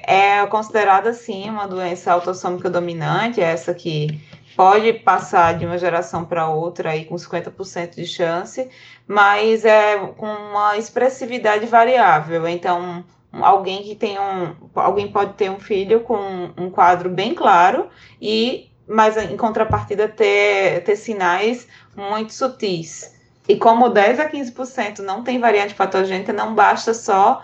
é 0.06 0.44
considerada, 0.50 1.10
assim, 1.10 1.48
uma 1.48 1.66
doença 1.66 2.12
autossômica 2.12 2.68
dominante, 2.68 3.40
essa 3.40 3.72
que 3.72 4.20
pode 4.56 4.92
passar 4.94 5.58
de 5.58 5.64
uma 5.64 5.78
geração 5.78 6.24
para 6.24 6.48
outra 6.48 6.90
aí 6.90 7.04
com 7.04 7.14
50% 7.14 7.94
de 7.94 8.06
chance, 8.06 8.68
mas 9.06 9.64
é 9.64 9.98
com 10.16 10.26
uma 10.26 10.76
expressividade 10.76 11.66
variável. 11.66 12.46
Então, 12.48 13.04
alguém 13.32 13.82
que 13.82 13.94
tem 13.94 14.18
um, 14.18 14.54
alguém 14.74 15.10
pode 15.10 15.34
ter 15.34 15.50
um 15.50 15.58
filho 15.58 16.00
com 16.00 16.50
um 16.56 16.70
quadro 16.70 17.08
bem 17.08 17.34
claro 17.34 17.88
e 18.20 18.70
mas 18.86 19.16
em 19.16 19.36
contrapartida 19.36 20.08
ter, 20.08 20.82
ter 20.84 20.96
sinais 20.96 21.66
muito 21.96 22.32
sutis. 22.32 23.14
E 23.48 23.56
como 23.56 23.88
10 23.88 24.20
a 24.20 24.28
15% 24.28 24.98
não 24.98 25.22
tem 25.22 25.38
variante 25.38 25.74
patogênica, 25.74 26.32
não 26.32 26.54
basta 26.54 26.92
só 26.92 27.42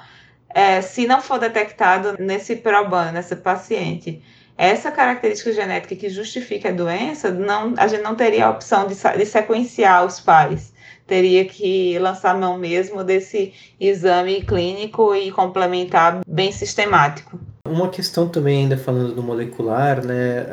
é, 0.50 0.80
se 0.80 1.06
não 1.06 1.20
for 1.20 1.38
detectado 1.38 2.16
nesse 2.18 2.56
probando, 2.56 3.12
nesse 3.12 3.36
paciente. 3.36 4.22
Essa 4.58 4.90
característica 4.90 5.52
genética 5.52 5.94
que 5.94 6.08
justifica 6.08 6.70
a 6.70 6.72
doença, 6.72 7.30
não, 7.30 7.74
a 7.76 7.86
gente 7.86 8.02
não 8.02 8.16
teria 8.16 8.46
a 8.46 8.50
opção 8.50 8.88
de, 8.88 8.94
de 8.94 9.24
sequenciar 9.24 10.04
os 10.04 10.18
pais. 10.18 10.72
Teria 11.06 11.44
que 11.44 11.96
lançar 12.00 12.36
mão 12.36 12.58
mesmo 12.58 13.04
desse 13.04 13.54
exame 13.78 14.42
clínico 14.42 15.14
e 15.14 15.30
complementar 15.30 16.22
bem 16.26 16.50
sistemático. 16.50 17.38
Uma 17.68 17.88
questão 17.88 18.28
também, 18.28 18.62
ainda 18.62 18.76
falando 18.76 19.14
do 19.14 19.22
molecular, 19.22 20.04
né, 20.04 20.44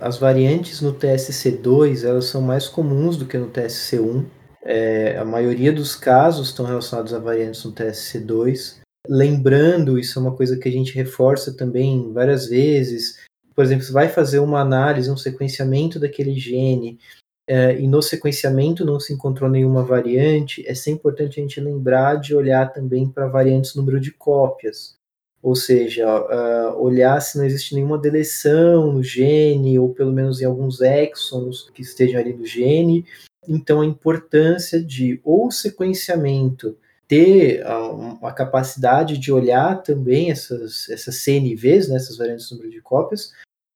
as 0.00 0.18
variantes 0.18 0.80
no 0.80 0.92
TSC2 0.92 2.04
elas 2.04 2.24
são 2.24 2.42
mais 2.42 2.66
comuns 2.66 3.16
do 3.16 3.26
que 3.26 3.38
no 3.38 3.48
TSC1. 3.48 4.24
É, 4.64 5.16
a 5.18 5.24
maioria 5.24 5.72
dos 5.72 5.94
casos 5.94 6.48
estão 6.48 6.66
relacionados 6.66 7.14
a 7.14 7.18
variantes 7.20 7.64
no 7.64 7.72
TSC2. 7.72 8.80
Lembrando, 9.08 9.98
isso 9.98 10.18
é 10.18 10.22
uma 10.22 10.34
coisa 10.34 10.58
que 10.58 10.68
a 10.68 10.72
gente 10.72 10.94
reforça 10.94 11.56
também 11.56 12.12
várias 12.12 12.48
vezes. 12.48 13.22
Por 13.54 13.64
exemplo, 13.64 13.86
vai 13.92 14.08
fazer 14.08 14.38
uma 14.38 14.60
análise, 14.60 15.10
um 15.10 15.16
sequenciamento 15.16 15.98
daquele 15.98 16.34
gene, 16.34 16.98
é, 17.46 17.78
e 17.78 17.86
no 17.88 18.00
sequenciamento 18.00 18.84
não 18.84 19.00
se 19.00 19.12
encontrou 19.12 19.50
nenhuma 19.50 19.82
variante, 19.82 20.64
é 20.66 20.74
sempre 20.74 21.00
importante 21.00 21.40
a 21.40 21.42
gente 21.42 21.60
lembrar 21.60 22.16
de 22.16 22.34
olhar 22.34 22.72
também 22.72 23.08
para 23.08 23.26
variantes 23.26 23.74
número 23.74 23.98
de 24.00 24.12
cópias 24.12 24.96
ou 25.42 25.56
seja, 25.56 26.06
uh, 26.06 26.80
olhar 26.80 27.20
se 27.20 27.36
não 27.36 27.44
existe 27.44 27.74
nenhuma 27.74 27.98
deleção 27.98 28.92
no 28.92 29.02
gene, 29.02 29.76
ou 29.76 29.92
pelo 29.92 30.12
menos 30.12 30.40
em 30.40 30.44
alguns 30.44 30.80
exons 30.80 31.68
que 31.74 31.82
estejam 31.82 32.20
ali 32.20 32.32
no 32.32 32.46
gene. 32.46 33.04
Então, 33.48 33.80
a 33.80 33.86
importância 33.86 34.80
de 34.80 35.20
ou 35.24 35.50
sequenciamento 35.50 36.76
ter 37.12 37.62
a, 37.66 38.28
a 38.28 38.32
capacidade 38.32 39.18
de 39.18 39.30
olhar 39.30 39.82
também 39.82 40.30
essas, 40.30 40.88
essas 40.88 41.16
CNVs, 41.16 41.90
né, 41.90 41.96
essas 41.96 42.16
variantes 42.16 42.48
de 42.48 42.54
número 42.54 42.70
de 42.70 42.80
cópias, 42.80 43.34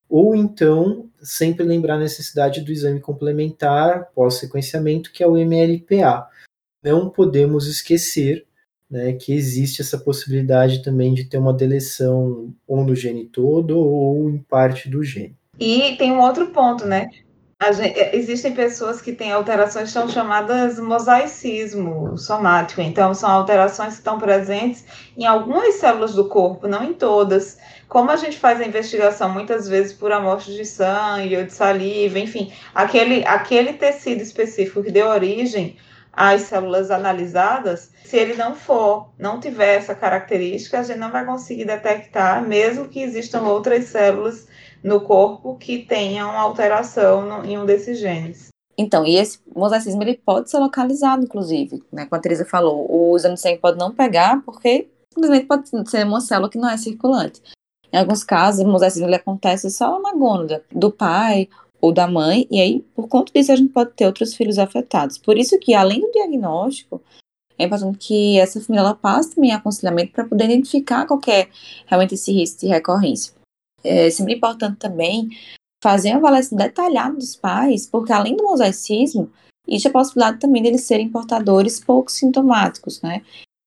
ou 0.08 0.34
então 0.34 1.10
sempre 1.20 1.62
lembrar 1.62 1.96
a 1.96 2.00
necessidade 2.00 2.62
do 2.62 2.72
exame 2.72 2.98
complementar 2.98 4.10
pós-sequenciamento, 4.14 5.12
que 5.12 5.22
é 5.22 5.26
o 5.26 5.36
MLPA. 5.36 6.26
Não 6.82 7.10
podemos 7.10 7.66
esquecer 7.66 8.46
né, 8.90 9.12
que 9.12 9.34
existe 9.34 9.82
essa 9.82 9.98
possibilidade 9.98 10.82
também 10.82 11.12
de 11.12 11.24
ter 11.24 11.36
uma 11.36 11.52
deleção 11.52 12.54
ou 12.66 12.86
no 12.86 12.96
gene 12.96 13.26
todo 13.26 13.78
ou 13.78 14.30
em 14.30 14.38
parte 14.38 14.88
do 14.88 15.04
gene. 15.04 15.36
E 15.60 15.94
tem 15.96 16.10
um 16.10 16.22
outro 16.22 16.46
ponto, 16.52 16.86
né? 16.86 17.06
Gente, 17.62 17.98
é, 17.98 18.14
existem 18.14 18.52
pessoas 18.52 19.00
que 19.00 19.12
têm 19.12 19.32
alterações 19.32 19.84
que 19.84 19.92
são 19.92 20.08
chamadas 20.08 20.78
mosaicismo 20.78 22.16
somático, 22.18 22.82
então 22.82 23.14
são 23.14 23.30
alterações 23.30 23.94
que 23.94 23.98
estão 24.00 24.18
presentes 24.18 24.84
em 25.16 25.24
algumas 25.24 25.74
células 25.76 26.14
do 26.14 26.28
corpo, 26.28 26.68
não 26.68 26.84
em 26.84 26.92
todas. 26.92 27.58
Como 27.88 28.10
a 28.10 28.16
gente 28.16 28.38
faz 28.38 28.60
a 28.60 28.66
investigação 28.66 29.30
muitas 29.30 29.66
vezes 29.66 29.94
por 29.94 30.12
amostras 30.12 30.54
de 30.54 30.66
sangue 30.66 31.34
ou 31.38 31.44
de 31.44 31.52
saliva, 31.52 32.18
enfim, 32.18 32.52
aquele, 32.74 33.26
aquele 33.26 33.72
tecido 33.72 34.20
específico 34.20 34.82
que 34.82 34.92
deu 34.92 35.06
origem 35.08 35.78
as 36.12 36.42
células 36.42 36.90
analisadas, 36.90 37.90
se 38.04 38.16
ele 38.18 38.34
não 38.34 38.54
for, 38.54 39.10
não 39.18 39.40
tiver 39.40 39.76
essa 39.76 39.94
característica, 39.94 40.78
a 40.78 40.82
gente 40.82 40.98
não 40.98 41.10
vai 41.10 41.24
conseguir 41.24 41.64
detectar, 41.64 42.42
mesmo 42.42 42.88
que 42.88 43.02
existam 43.02 43.42
outras 43.42 43.84
células 43.86 44.46
no 44.82 45.00
corpo 45.00 45.56
que 45.56 45.78
tenham 45.78 46.30
alteração 46.30 47.26
no, 47.26 47.44
em 47.44 47.58
um 47.58 47.66
desses 47.66 47.98
genes. 47.98 48.48
Então, 48.78 49.06
e 49.06 49.16
esse 49.16 49.40
mosaicismo 49.54 50.02
ele 50.02 50.20
pode 50.24 50.50
ser 50.50 50.58
localizado, 50.58 51.24
inclusive, 51.24 51.82
né? 51.90 52.04
Como 52.04 52.18
a 52.18 52.22
Teresa 52.22 52.44
falou, 52.44 52.86
o 52.90 53.16
exame 53.16 53.34
de 53.34 53.40
sangue 53.40 53.58
pode 53.58 53.78
não 53.78 53.92
pegar, 53.92 54.42
porque 54.44 54.88
simplesmente 55.12 55.46
pode 55.46 55.68
ser 55.88 56.04
uma 56.04 56.20
célula 56.20 56.50
que 56.50 56.58
não 56.58 56.68
é 56.68 56.76
circulante. 56.76 57.40
Em 57.90 57.96
alguns 57.96 58.22
casos, 58.22 58.64
o 58.64 58.68
mosaicismo 58.68 59.08
ele 59.08 59.14
acontece 59.14 59.70
só 59.70 59.98
na 60.00 60.12
gônada 60.12 60.62
do 60.70 60.90
pai 60.90 61.48
ou 61.80 61.92
da 61.92 62.06
mãe, 62.06 62.46
e 62.50 62.60
aí, 62.60 62.84
por 62.94 63.08
conta 63.08 63.32
disso, 63.32 63.52
a 63.52 63.56
gente 63.56 63.72
pode 63.72 63.92
ter 63.92 64.06
outros 64.06 64.34
filhos 64.34 64.58
afetados. 64.58 65.16
Por 65.16 65.38
isso 65.38 65.58
que, 65.58 65.74
além 65.74 66.00
do 66.00 66.10
diagnóstico, 66.10 67.00
é 67.58 67.64
importante 67.64 67.98
que 67.98 68.38
essa 68.38 68.60
família 68.60 68.80
ela 68.80 68.94
passe 68.94 69.34
também 69.34 69.52
aconselhamento 69.52 70.12
para 70.12 70.24
poder 70.24 70.44
identificar 70.44 71.06
qualquer 71.06 71.48
realmente 71.86 72.14
esse 72.14 72.32
risco 72.32 72.60
de 72.60 72.66
recorrência. 72.66 73.32
É 73.86 74.10
sempre 74.10 74.34
importante 74.34 74.78
também 74.78 75.28
fazer 75.82 76.10
uma 76.10 76.18
avaliação 76.18 76.58
detalhada 76.58 77.16
dos 77.16 77.36
pais, 77.36 77.86
porque 77.86 78.12
além 78.12 78.36
do 78.36 78.44
mosaicismo, 78.44 79.30
existe 79.66 79.88
a 79.88 79.92
possibilidade 79.92 80.40
também 80.40 80.62
deles 80.62 80.82
serem 80.82 81.08
portadores 81.08 81.78
pouco 81.78 82.10
sintomáticos, 82.10 83.00
né? 83.02 83.22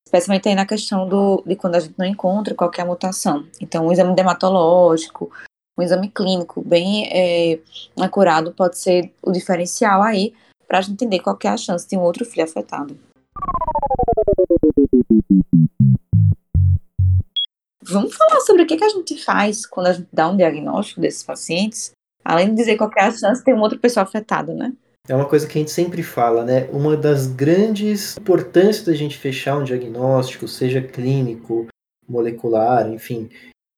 Especialmente 0.06 0.48
aí 0.48 0.54
na 0.54 0.66
questão 0.66 1.08
do, 1.08 1.42
de 1.46 1.54
quando 1.54 1.76
a 1.76 1.80
gente 1.80 1.94
não 1.96 2.04
encontra 2.04 2.54
qualquer 2.54 2.84
mutação. 2.84 3.46
Então, 3.60 3.86
o 3.86 3.92
exame 3.92 4.14
dermatológico, 4.14 5.30
um 5.78 5.82
exame 5.82 6.10
clínico 6.10 6.60
bem 6.62 7.08
é, 7.10 7.60
acurado 7.98 8.52
pode 8.52 8.78
ser 8.78 9.12
o 9.22 9.30
diferencial 9.30 10.02
aí 10.02 10.34
para 10.66 10.78
a 10.78 10.80
gente 10.82 10.92
entender 10.92 11.20
qual 11.20 11.38
é 11.44 11.48
a 11.48 11.56
chance 11.56 11.88
de 11.88 11.96
um 11.96 12.02
outro 12.02 12.24
filho 12.24 12.44
afetado. 12.44 12.98
Vamos 17.82 18.14
falar 18.14 18.40
sobre 18.40 18.62
o 18.62 18.66
que, 18.66 18.76
que 18.76 18.84
a 18.84 18.88
gente 18.88 19.22
faz 19.24 19.64
quando 19.64 19.86
a 19.86 19.92
gente 19.92 20.08
dá 20.12 20.28
um 20.28 20.36
diagnóstico 20.36 21.00
desses 21.00 21.22
pacientes, 21.22 21.92
além 22.24 22.50
de 22.50 22.56
dizer 22.56 22.76
qual 22.76 22.90
é 22.96 23.04
a 23.04 23.10
chance 23.10 23.42
ter 23.42 23.54
uma 23.54 23.62
outra 23.62 23.78
pessoa 23.78 24.04
afetada, 24.04 24.52
né? 24.54 24.72
É 25.08 25.14
uma 25.14 25.28
coisa 25.28 25.46
que 25.46 25.58
a 25.58 25.60
gente 25.60 25.70
sempre 25.70 26.02
fala, 26.02 26.44
né? 26.44 26.68
Uma 26.72 26.96
das 26.96 27.26
grandes 27.26 28.16
importâncias 28.18 28.84
da 28.84 28.92
gente 28.92 29.16
fechar 29.16 29.56
um 29.56 29.64
diagnóstico, 29.64 30.46
seja 30.46 30.82
clínico, 30.82 31.66
molecular, 32.06 32.86
enfim, 32.88 33.30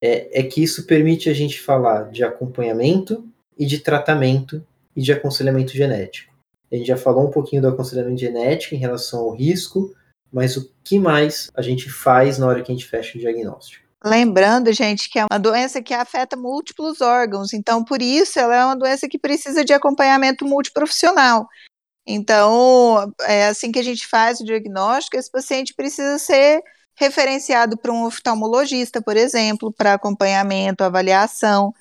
é, 0.02 0.40
é 0.40 0.42
que 0.42 0.62
isso 0.62 0.86
permite 0.86 1.30
a 1.30 1.34
gente 1.34 1.60
falar 1.60 2.10
de 2.10 2.24
acompanhamento 2.24 3.24
e 3.56 3.64
de 3.64 3.78
tratamento 3.78 4.66
e 4.96 5.00
de 5.00 5.12
aconselhamento 5.12 5.72
genético. 5.72 6.32
A 6.70 6.76
gente 6.76 6.86
já 6.86 6.96
falou 6.96 7.28
um 7.28 7.30
pouquinho 7.30 7.62
do 7.62 7.68
aconselhamento 7.68 8.20
genético 8.20 8.74
em 8.74 8.78
relação 8.78 9.20
ao 9.20 9.30
risco, 9.30 9.94
mas 10.32 10.56
o 10.56 10.70
que 10.82 10.98
mais 10.98 11.50
a 11.54 11.62
gente 11.62 11.88
faz 11.88 12.38
na 12.38 12.46
hora 12.46 12.62
que 12.62 12.72
a 12.72 12.74
gente 12.74 12.88
fecha 12.88 13.16
o 13.16 13.20
diagnóstico? 13.20 13.91
Lembrando, 14.04 14.72
gente, 14.72 15.08
que 15.08 15.18
é 15.18 15.26
uma 15.30 15.38
doença 15.38 15.80
que 15.80 15.94
afeta 15.94 16.36
múltiplos 16.36 17.00
órgãos, 17.00 17.52
então 17.52 17.84
por 17.84 18.02
isso 18.02 18.38
ela 18.38 18.56
é 18.56 18.64
uma 18.64 18.76
doença 18.76 19.08
que 19.08 19.18
precisa 19.18 19.64
de 19.64 19.72
acompanhamento 19.72 20.44
multiprofissional. 20.44 21.46
Então, 22.04 23.12
é 23.20 23.46
assim 23.46 23.70
que 23.70 23.78
a 23.78 23.82
gente 23.82 24.06
faz 24.08 24.40
o 24.40 24.44
diagnóstico, 24.44 25.16
esse 25.16 25.30
paciente 25.30 25.72
precisa 25.74 26.18
ser 26.18 26.60
referenciado 26.96 27.76
para 27.78 27.92
um 27.92 28.04
oftalmologista, 28.04 29.00
por 29.00 29.16
exemplo, 29.16 29.72
para 29.72 29.94
acompanhamento, 29.94 30.82
avaliação. 30.82 31.72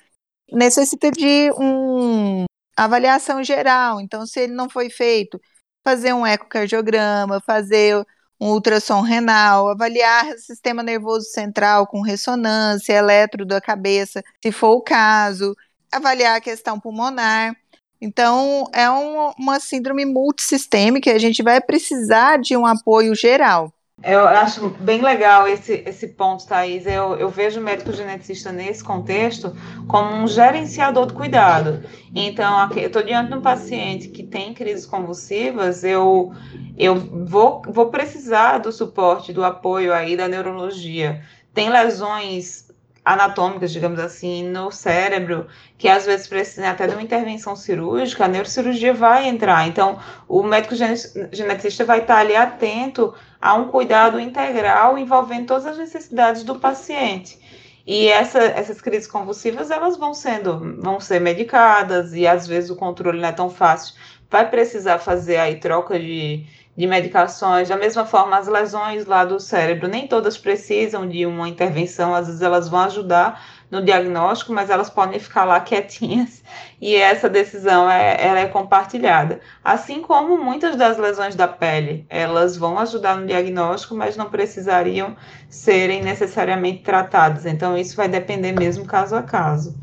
Necessita 0.50 1.10
de 1.10 1.50
uma 1.56 2.44
avaliação 2.76 3.42
geral, 3.42 4.00
então, 4.00 4.26
se 4.26 4.40
ele 4.40 4.52
não 4.52 4.68
foi 4.70 4.90
feito, 4.90 5.40
fazer 5.84 6.12
um 6.12 6.26
ecocardiograma, 6.26 7.40
fazer 7.40 8.04
um 8.42 8.50
ultrassom 8.54 9.02
renal, 9.02 9.68
avaliar 9.68 10.36
sistema 10.36 10.82
nervoso 10.82 11.26
central 11.30 11.86
com 11.86 12.02
ressonância, 12.02 12.92
eletro 12.92 13.46
da 13.46 13.60
cabeça, 13.60 14.20
se 14.42 14.50
for 14.50 14.72
o 14.72 14.80
caso, 14.80 15.54
avaliar 15.92 16.38
a 16.38 16.40
questão 16.40 16.80
pulmonar. 16.80 17.54
Então, 18.00 18.64
é 18.72 18.90
um, 18.90 19.30
uma 19.38 19.60
síndrome 19.60 20.04
multissistêmica, 20.04 21.12
a 21.12 21.18
gente 21.18 21.40
vai 21.40 21.60
precisar 21.60 22.40
de 22.40 22.56
um 22.56 22.66
apoio 22.66 23.14
geral. 23.14 23.72
Eu 24.04 24.26
acho 24.26 24.70
bem 24.80 25.00
legal 25.00 25.46
esse, 25.46 25.84
esse 25.86 26.08
ponto, 26.08 26.46
Thaís. 26.46 26.86
Eu, 26.86 27.16
eu 27.16 27.28
vejo 27.28 27.60
o 27.60 27.62
médico 27.62 27.92
geneticista 27.92 28.50
nesse 28.50 28.82
contexto 28.82 29.56
como 29.86 30.14
um 30.16 30.26
gerenciador 30.26 31.06
do 31.06 31.14
cuidado. 31.14 31.84
Então, 32.14 32.68
eu 32.74 32.86
estou 32.88 33.02
diante 33.02 33.30
de 33.30 33.36
um 33.36 33.40
paciente 33.40 34.08
que 34.08 34.24
tem 34.24 34.52
crises 34.54 34.86
convulsivas, 34.86 35.84
eu, 35.84 36.32
eu 36.76 36.96
vou, 36.96 37.62
vou 37.68 37.90
precisar 37.90 38.58
do 38.58 38.72
suporte, 38.72 39.32
do 39.32 39.44
apoio 39.44 39.92
aí 39.92 40.16
da 40.16 40.26
neurologia. 40.26 41.22
Tem 41.54 41.70
lesões 41.70 42.72
anatômicas, 43.04 43.72
digamos 43.72 43.98
assim, 43.98 44.48
no 44.48 44.70
cérebro, 44.70 45.46
que 45.76 45.88
às 45.88 46.06
vezes 46.06 46.26
precisam 46.26 46.70
até 46.70 46.86
de 46.86 46.94
uma 46.94 47.02
intervenção 47.02 47.56
cirúrgica, 47.56 48.24
a 48.24 48.28
neurocirurgia 48.28 48.94
vai 48.94 49.26
entrar. 49.26 49.66
Então, 49.66 49.98
o 50.28 50.42
médico 50.42 50.74
geneticista 50.76 51.84
vai 51.84 52.00
estar 52.00 52.18
ali 52.18 52.36
atento 52.36 53.12
a 53.42 53.54
um 53.54 53.66
cuidado 53.66 54.20
integral 54.20 54.96
envolvendo 54.96 55.48
todas 55.48 55.66
as 55.66 55.76
necessidades 55.76 56.44
do 56.44 56.60
paciente. 56.60 57.36
E 57.84 58.06
essa, 58.06 58.38
essas 58.38 58.80
crises 58.80 59.08
convulsivas, 59.08 59.72
elas 59.72 59.96
vão 59.96 60.14
sendo, 60.14 60.80
vão 60.80 61.00
ser 61.00 61.20
medicadas, 61.20 62.14
e 62.14 62.24
às 62.24 62.46
vezes 62.46 62.70
o 62.70 62.76
controle 62.76 63.20
não 63.20 63.28
é 63.28 63.32
tão 63.32 63.50
fácil. 63.50 63.96
Vai 64.30 64.48
precisar 64.48 65.00
fazer 65.00 65.38
aí 65.38 65.56
troca 65.56 65.98
de, 65.98 66.46
de 66.76 66.86
medicações. 66.86 67.68
Da 67.68 67.76
mesma 67.76 68.06
forma, 68.06 68.38
as 68.38 68.46
lesões 68.46 69.04
lá 69.06 69.24
do 69.24 69.40
cérebro, 69.40 69.88
nem 69.88 70.06
todas 70.06 70.38
precisam 70.38 71.08
de 71.08 71.26
uma 71.26 71.48
intervenção, 71.48 72.14
às 72.14 72.28
vezes 72.28 72.42
elas 72.42 72.68
vão 72.68 72.80
ajudar 72.82 73.44
no 73.72 73.82
diagnóstico, 73.82 74.52
mas 74.52 74.68
elas 74.68 74.90
podem 74.90 75.18
ficar 75.18 75.46
lá 75.46 75.58
quietinhas 75.58 76.42
e 76.78 76.94
essa 76.94 77.26
decisão 77.26 77.90
é, 77.90 78.22
ela 78.22 78.40
é 78.40 78.46
compartilhada. 78.46 79.40
Assim 79.64 80.02
como 80.02 80.36
muitas 80.36 80.76
das 80.76 80.98
lesões 80.98 81.34
da 81.34 81.48
pele, 81.48 82.04
elas 82.10 82.54
vão 82.54 82.78
ajudar 82.78 83.16
no 83.16 83.26
diagnóstico, 83.26 83.94
mas 83.94 84.14
não 84.14 84.28
precisariam 84.28 85.16
serem 85.48 86.02
necessariamente 86.02 86.82
tratadas. 86.82 87.46
Então, 87.46 87.76
isso 87.76 87.96
vai 87.96 88.08
depender 88.08 88.52
mesmo 88.52 88.84
caso 88.84 89.16
a 89.16 89.22
caso. 89.22 89.74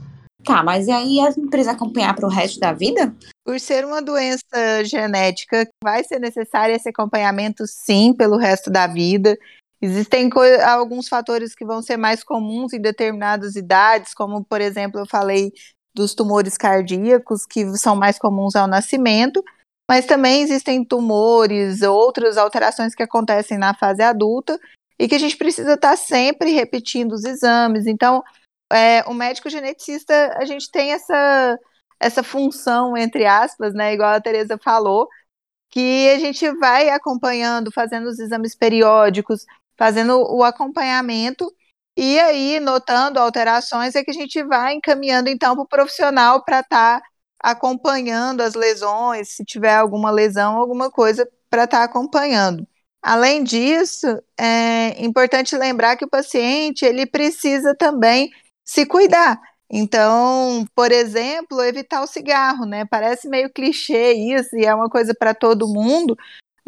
Tá, 0.43 0.63
mas 0.63 0.87
e 0.87 0.91
aí 0.91 1.19
a 1.19 1.31
gente 1.31 1.49
precisa 1.49 1.71
acompanhar 1.71 2.15
para 2.15 2.25
o 2.25 2.29
resto 2.29 2.59
da 2.59 2.71
vida? 2.71 3.13
Por 3.43 3.59
ser 3.59 3.83
uma 3.85 4.01
doença 4.01 4.83
genética, 4.85 5.67
vai 5.83 6.03
ser 6.03 6.19
necessário 6.19 6.75
esse 6.75 6.89
acompanhamento 6.89 7.65
sim 7.67 8.13
pelo 8.13 8.37
resto 8.37 8.69
da 8.69 8.87
vida. 8.87 9.37
Existem 9.81 10.29
alguns 10.65 11.07
fatores 11.07 11.55
que 11.55 11.65
vão 11.65 11.81
ser 11.81 11.95
mais 11.95 12.23
comuns 12.23 12.73
em 12.73 12.81
determinadas 12.81 13.55
idades, 13.55 14.13
como, 14.13 14.43
por 14.43 14.59
exemplo, 14.59 14.99
eu 14.99 15.05
falei 15.05 15.53
dos 15.93 16.13
tumores 16.13 16.57
cardíacos, 16.57 17.45
que 17.45 17.65
são 17.77 17.95
mais 17.95 18.19
comuns 18.19 18.55
ao 18.55 18.67
nascimento, 18.67 19.43
mas 19.89 20.05
também 20.05 20.41
existem 20.41 20.83
tumores, 20.83 21.81
outras 21.81 22.37
alterações 22.37 22.93
que 22.93 23.03
acontecem 23.03 23.57
na 23.57 23.73
fase 23.73 24.01
adulta 24.01 24.59
e 24.99 25.07
que 25.07 25.15
a 25.15 25.19
gente 25.19 25.37
precisa 25.37 25.73
estar 25.73 25.95
sempre 25.95 26.51
repetindo 26.51 27.13
os 27.13 27.23
exames. 27.23 27.87
Então, 27.87 28.21
é, 28.71 29.01
o 29.07 29.13
médico 29.13 29.49
geneticista, 29.49 30.37
a 30.37 30.45
gente 30.45 30.69
tem 30.69 30.91
essa, 30.91 31.57
essa 31.99 32.21
função, 32.21 32.95
entre 32.95 33.25
aspas, 33.25 33.73
né, 33.73 33.93
igual 33.93 34.13
a 34.13 34.21
Tereza 34.21 34.57
falou, 34.57 35.07
que 35.71 36.09
a 36.09 36.19
gente 36.19 36.51
vai 36.53 36.89
acompanhando, 36.89 37.71
fazendo 37.71 38.07
os 38.07 38.19
exames 38.19 38.55
periódicos, 38.55 39.45
fazendo 39.79 40.19
o 40.29 40.43
acompanhamento 40.43 41.49
e 41.97 42.19
aí, 42.19 42.59
notando 42.61 43.19
alterações, 43.19 43.95
é 43.95 44.03
que 44.03 44.11
a 44.11 44.13
gente 44.13 44.41
vai 44.43 44.75
encaminhando 44.75 45.29
então 45.29 45.53
para 45.55 45.63
o 45.63 45.67
profissional 45.67 46.43
para 46.45 46.61
estar 46.61 47.01
tá 47.01 47.07
acompanhando 47.41 48.41
as 48.41 48.53
lesões, 48.55 49.35
se 49.35 49.43
tiver 49.43 49.75
alguma 49.75 50.11
lesão, 50.11 50.57
alguma 50.57 50.91
coisa 50.91 51.27
para 51.49 51.65
estar 51.65 51.79
tá 51.79 51.83
acompanhando. 51.83 52.67
Além 53.01 53.43
disso, 53.43 54.07
é 54.37 55.03
importante 55.03 55.57
lembrar 55.57 55.97
que 55.97 56.05
o 56.05 56.09
paciente 56.09 56.85
ele 56.85 57.05
precisa 57.05 57.75
também 57.75 58.29
se 58.65 58.85
cuidar. 58.85 59.39
Então, 59.69 60.65
por 60.75 60.91
exemplo, 60.91 61.61
evitar 61.61 62.01
o 62.01 62.07
cigarro, 62.07 62.65
né? 62.65 62.85
Parece 62.85 63.27
meio 63.27 63.51
clichê 63.51 64.13
isso 64.13 64.55
e 64.55 64.65
é 64.65 64.73
uma 64.73 64.89
coisa 64.89 65.13
para 65.13 65.33
todo 65.33 65.67
mundo, 65.67 66.17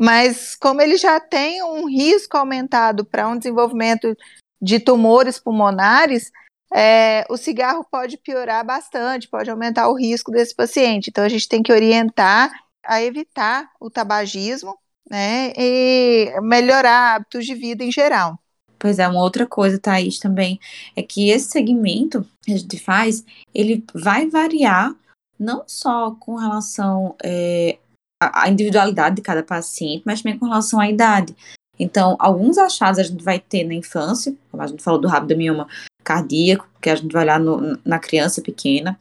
mas 0.01 0.55
como 0.55 0.81
ele 0.81 0.97
já 0.97 1.19
tem 1.19 1.61
um 1.61 1.87
risco 1.87 2.35
aumentado 2.35 3.05
para 3.05 3.27
um 3.27 3.37
desenvolvimento 3.37 4.17
de 4.59 4.79
tumores 4.79 5.37
pulmonares, 5.37 6.31
é, 6.73 7.23
o 7.29 7.37
cigarro 7.37 7.85
pode 7.89 8.17
piorar 8.17 8.65
bastante, 8.65 9.27
pode 9.27 9.51
aumentar 9.51 9.89
o 9.89 9.93
risco 9.95 10.31
desse 10.31 10.55
paciente. 10.55 11.11
Então, 11.11 11.23
a 11.23 11.29
gente 11.29 11.47
tem 11.47 11.61
que 11.61 11.71
orientar 11.71 12.51
a 12.83 12.99
evitar 13.03 13.69
o 13.79 13.91
tabagismo, 13.91 14.75
né, 15.07 15.53
e 15.55 16.33
melhorar 16.41 17.17
hábitos 17.17 17.45
de 17.45 17.53
vida 17.53 17.83
em 17.83 17.91
geral. 17.91 18.39
Pois 18.79 18.97
é, 18.97 19.07
uma 19.07 19.21
outra 19.21 19.45
coisa, 19.45 19.77
Thaís, 19.77 20.17
também, 20.17 20.59
é 20.95 21.03
que 21.03 21.29
esse 21.29 21.51
segmento 21.51 22.27
que 22.41 22.53
a 22.53 22.57
gente 22.57 22.79
faz, 22.79 23.23
ele 23.53 23.85
vai 23.93 24.27
variar 24.27 24.95
não 25.37 25.63
só 25.67 26.11
com 26.19 26.35
relação 26.35 27.15
é, 27.23 27.77
à 28.21 28.49
individualidade 28.49 29.15
de 29.15 29.21
cada 29.21 29.41
paciente, 29.41 30.03
mas 30.05 30.21
também 30.21 30.37
com 30.37 30.45
relação 30.45 30.79
à 30.79 30.89
idade. 30.89 31.35
Então, 31.79 32.15
alguns 32.19 32.57
achados 32.59 32.99
a 32.99 33.03
gente 33.03 33.23
vai 33.23 33.39
ter 33.39 33.63
na 33.63 33.73
infância, 33.73 34.35
como 34.51 34.61
a 34.61 34.67
gente 34.67 34.83
falou 34.83 35.01
do 35.01 35.07
rabdomioma 35.07 35.67
cardíaco, 36.03 36.67
que 36.79 36.89
a 36.89 36.95
gente 36.95 37.11
vai 37.11 37.23
olhar 37.23 37.39
no, 37.39 37.79
na 37.83 37.97
criança 37.97 38.41
pequena, 38.41 38.99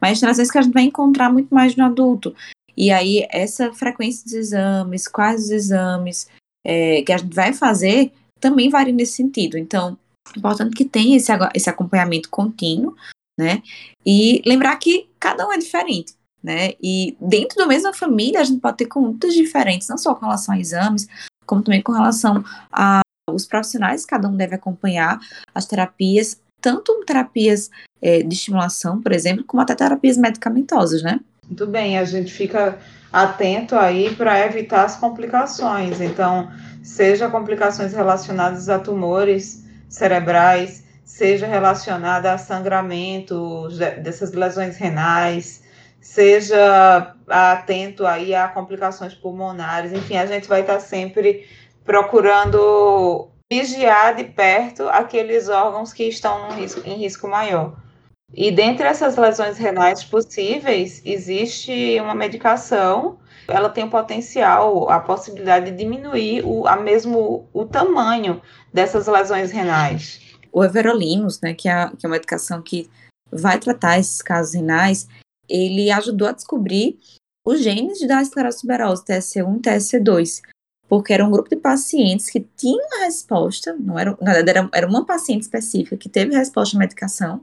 mas 0.00 0.20
vezes 0.20 0.50
que 0.50 0.58
a 0.58 0.62
gente 0.62 0.74
vai 0.74 0.82
encontrar 0.82 1.32
muito 1.32 1.54
mais 1.54 1.74
no 1.74 1.84
adulto. 1.84 2.34
E 2.76 2.90
aí, 2.90 3.26
essa 3.30 3.72
frequência 3.72 4.24
dos 4.24 4.34
exames, 4.34 5.08
quais 5.08 5.44
os 5.44 5.50
exames 5.50 6.28
é, 6.64 7.02
que 7.02 7.12
a 7.12 7.16
gente 7.16 7.34
vai 7.34 7.52
fazer, 7.52 8.12
também 8.38 8.68
varia 8.68 8.92
nesse 8.92 9.14
sentido. 9.14 9.58
Então, 9.58 9.98
é 10.34 10.38
importante 10.38 10.76
que 10.76 10.84
tenha 10.84 11.16
esse, 11.16 11.32
esse 11.54 11.68
acompanhamento 11.68 12.28
contínuo, 12.28 12.94
né? 13.38 13.62
E 14.04 14.42
lembrar 14.46 14.76
que 14.76 15.08
cada 15.18 15.46
um 15.46 15.52
é 15.52 15.58
diferente, 15.58 16.14
né? 16.42 16.72
E 16.82 17.16
dentro 17.20 17.56
da 17.56 17.66
mesma 17.66 17.92
família, 17.92 18.40
a 18.40 18.44
gente 18.44 18.60
pode 18.60 18.76
ter 18.76 18.86
condutas 18.86 19.34
diferentes, 19.34 19.88
não 19.88 19.98
só 19.98 20.14
com 20.14 20.26
relação 20.26 20.54
a 20.54 20.58
exames, 20.58 21.06
como 21.46 21.62
também 21.62 21.82
com 21.82 21.92
relação 21.92 22.44
aos 22.70 23.46
profissionais, 23.46 24.04
cada 24.04 24.28
um 24.28 24.36
deve 24.36 24.54
acompanhar 24.54 25.18
as 25.54 25.66
terapias, 25.66 26.40
tanto 26.60 27.04
terapias 27.04 27.70
é, 28.00 28.22
de 28.22 28.34
estimulação, 28.34 29.00
por 29.00 29.12
exemplo, 29.12 29.44
como 29.44 29.62
até 29.62 29.74
terapias 29.74 30.16
medicamentosas, 30.16 31.02
né? 31.02 31.20
Muito 31.46 31.66
bem, 31.66 31.98
a 31.98 32.04
gente 32.04 32.32
fica 32.32 32.78
atento 33.12 33.74
aí 33.74 34.14
para 34.14 34.44
evitar 34.44 34.84
as 34.84 34.96
complicações. 34.96 36.00
Então, 36.00 36.50
seja 36.82 37.28
complicações 37.28 37.92
relacionadas 37.94 38.68
a 38.68 38.78
tumores 38.78 39.64
cerebrais, 39.88 40.84
seja 41.04 41.46
relacionada 41.46 42.32
a 42.32 42.38
sangramento 42.38 43.68
dessas 44.02 44.32
lesões 44.32 44.76
renais, 44.76 45.62
seja 46.00 47.14
atento 47.26 48.06
aí 48.06 48.34
a 48.34 48.48
complicações 48.48 49.14
pulmonares, 49.14 49.92
enfim, 49.92 50.16
a 50.16 50.26
gente 50.26 50.48
vai 50.48 50.62
estar 50.62 50.80
sempre 50.80 51.46
procurando 51.84 53.28
vigiar 53.50 54.14
de 54.14 54.24
perto 54.24 54.88
aqueles 54.88 55.48
órgãos 55.48 55.92
que 55.92 56.04
estão 56.04 56.50
risco, 56.50 56.82
em 56.84 56.96
risco 56.96 57.26
maior. 57.26 57.76
E 58.34 58.50
dentre 58.50 58.86
essas 58.86 59.16
lesões 59.16 59.56
renais 59.56 60.04
possíveis, 60.04 61.00
existe 61.04 61.98
uma 61.98 62.14
medicação, 62.14 63.18
ela 63.46 63.70
tem 63.70 63.84
o 63.84 63.90
potencial, 63.90 64.90
a 64.90 65.00
possibilidade 65.00 65.70
de 65.70 65.76
diminuir 65.78 66.44
o, 66.44 66.66
a 66.66 66.76
mesmo 66.76 67.48
o 67.54 67.64
tamanho 67.64 68.42
dessas 68.72 69.06
lesões 69.06 69.50
renais. 69.50 70.20
O 70.52 70.62
everolimus, 70.62 71.40
né, 71.40 71.54
que 71.54 71.68
é, 71.68 71.88
que 71.88 72.04
é 72.04 72.08
uma 72.08 72.16
medicação 72.16 72.60
que 72.60 72.90
vai 73.32 73.58
tratar 73.58 73.98
esses 73.98 74.20
casos 74.20 74.54
renais, 74.54 75.08
ele 75.48 75.90
ajudou 75.90 76.28
a 76.28 76.32
descobrir 76.32 76.98
os 77.44 77.62
genes 77.62 78.06
da 78.06 78.20
esclerose 78.20 78.60
tuberosa, 78.60 79.04
TSC1 79.04 79.56
e 79.56 79.60
TSC2, 79.60 80.42
porque 80.88 81.12
era 81.12 81.24
um 81.24 81.30
grupo 81.30 81.48
de 81.48 81.56
pacientes 81.56 82.28
que 82.30 82.46
tinham 82.56 82.86
a 83.00 83.04
resposta, 83.04 83.74
não 83.78 83.98
era, 83.98 84.16
na 84.20 84.34
verdade, 84.34 84.58
era, 84.58 84.70
era 84.72 84.86
uma 84.86 85.04
paciente 85.04 85.42
específica 85.42 85.96
que 85.96 86.08
teve 86.08 86.36
resposta 86.36 86.76
à 86.76 86.80
medicação, 86.80 87.42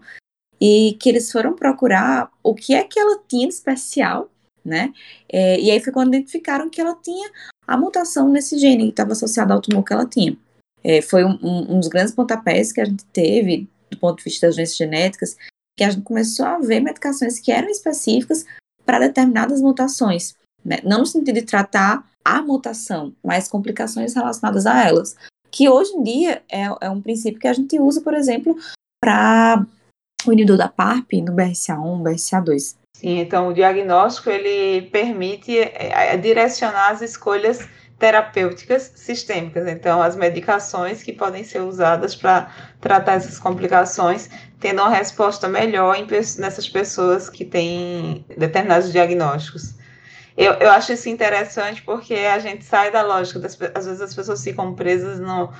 e 0.60 0.96
que 1.00 1.10
eles 1.10 1.32
foram 1.32 1.54
procurar 1.54 2.30
o 2.44 2.54
que 2.54 2.74
é 2.74 2.84
que 2.84 3.00
ela 3.00 3.20
tinha 3.28 3.48
de 3.48 3.54
especial, 3.54 4.30
né? 4.64 4.94
É, 5.30 5.60
e 5.60 5.70
aí 5.70 5.80
foi 5.80 5.92
quando 5.92 6.16
identificaram 6.16 6.70
que 6.70 6.82
ela 6.82 6.96
tinha 6.96 7.30
a 7.68 7.78
mutação 7.78 8.30
nesse 8.30 8.58
gene 8.58 8.86
que 8.86 8.90
estava 8.90 9.12
associado 9.12 9.54
ao 9.54 9.62
tumor 9.62 9.84
que 9.84 9.94
ela 9.94 10.06
tinha. 10.06 10.38
É, 10.84 11.02
foi 11.02 11.24
um, 11.24 11.38
um, 11.42 11.76
um, 11.76 11.80
dos 11.80 11.90
grandes 11.90 12.14
pontapés 12.14 12.72
que 12.72 12.80
a 12.80 12.86
gente 12.86 13.04
teve 13.06 13.68
do 13.90 13.98
ponto 13.98 14.18
de 14.18 14.24
vista 14.24 14.48
das 14.48 14.56
doenças 14.56 14.78
genéticas, 14.78 15.38
que 15.76 15.84
a 15.84 15.90
gente 15.90 16.04
começou 16.04 16.46
a 16.46 16.60
ver 16.60 16.80
medicações 16.80 17.40
que 17.40 17.52
eram 17.52 17.70
específicas 17.70 18.46
para 18.86 19.00
determinadas 19.00 19.62
mutações. 19.62 20.36
né? 20.64 20.78
Não 20.84 21.00
no 21.00 21.06
sentido 21.06 21.36
de 21.36 21.42
tratar 21.42 22.04
a 22.24 22.42
mutação, 22.42 23.14
mas 23.24 23.48
complicações 23.48 24.14
relacionadas 24.14 24.66
a 24.66 24.84
elas. 24.84 25.16
Que 25.52 25.70
hoje 25.70 25.92
em 25.94 26.04
dia 26.04 26.44
é, 26.50 26.66
é 26.82 26.90
um 26.90 27.02
princípio 27.02 27.40
que 27.40 27.48
a 27.48 27.54
gente 27.54 27.80
usa, 27.80 28.02
por 28.02 28.14
exemplo, 28.14 28.58
para 29.00 29.66
o 30.26 30.34
inibidor 30.34 30.58
da 30.58 30.68
PARP 30.68 31.14
no 31.14 31.34
BRCA1, 31.34 32.02
BRCA2. 32.02 32.76
Sim, 32.96 33.20
então 33.20 33.50
o 33.50 33.54
diagnóstico 33.54 34.30
ele 34.30 34.84
permite 34.90 35.58
é, 35.58 36.14
é, 36.14 36.18
direcionar 36.18 36.92
as 36.92 37.02
escolhas 37.02 37.68
terapêuticas 38.00 38.92
sistêmicas, 38.96 39.68
então 39.68 40.02
as 40.02 40.16
medicações 40.16 41.02
que 41.02 41.14
podem 41.14 41.44
ser 41.44 41.62
usadas 41.62 42.16
para 42.16 42.50
tratar 42.82 43.14
essas 43.14 43.40
complicações, 43.40 44.30
tendo 44.66 44.82
uma 44.82 44.90
resposta 44.90 45.48
melhor 45.48 45.96
em, 45.96 46.08
nessas 46.40 46.68
pessoas 46.68 47.30
que 47.30 47.46
têm 47.46 48.26
determinados 48.36 48.92
diagnósticos. 48.92 49.76
Eu, 50.36 50.54
eu 50.54 50.72
acho 50.72 50.92
isso 50.92 51.08
interessante 51.08 51.84
porque 51.84 52.16
a 52.16 52.40
gente 52.40 52.66
sai 52.66 52.90
da 52.90 53.04
lógica, 53.04 53.38
das, 53.38 53.56
às 53.76 53.86
vezes 53.86 54.02
as 54.02 54.16
pessoas 54.16 54.44
ficam 54.44 54.74
presas 54.74 55.20
no 55.20 55.54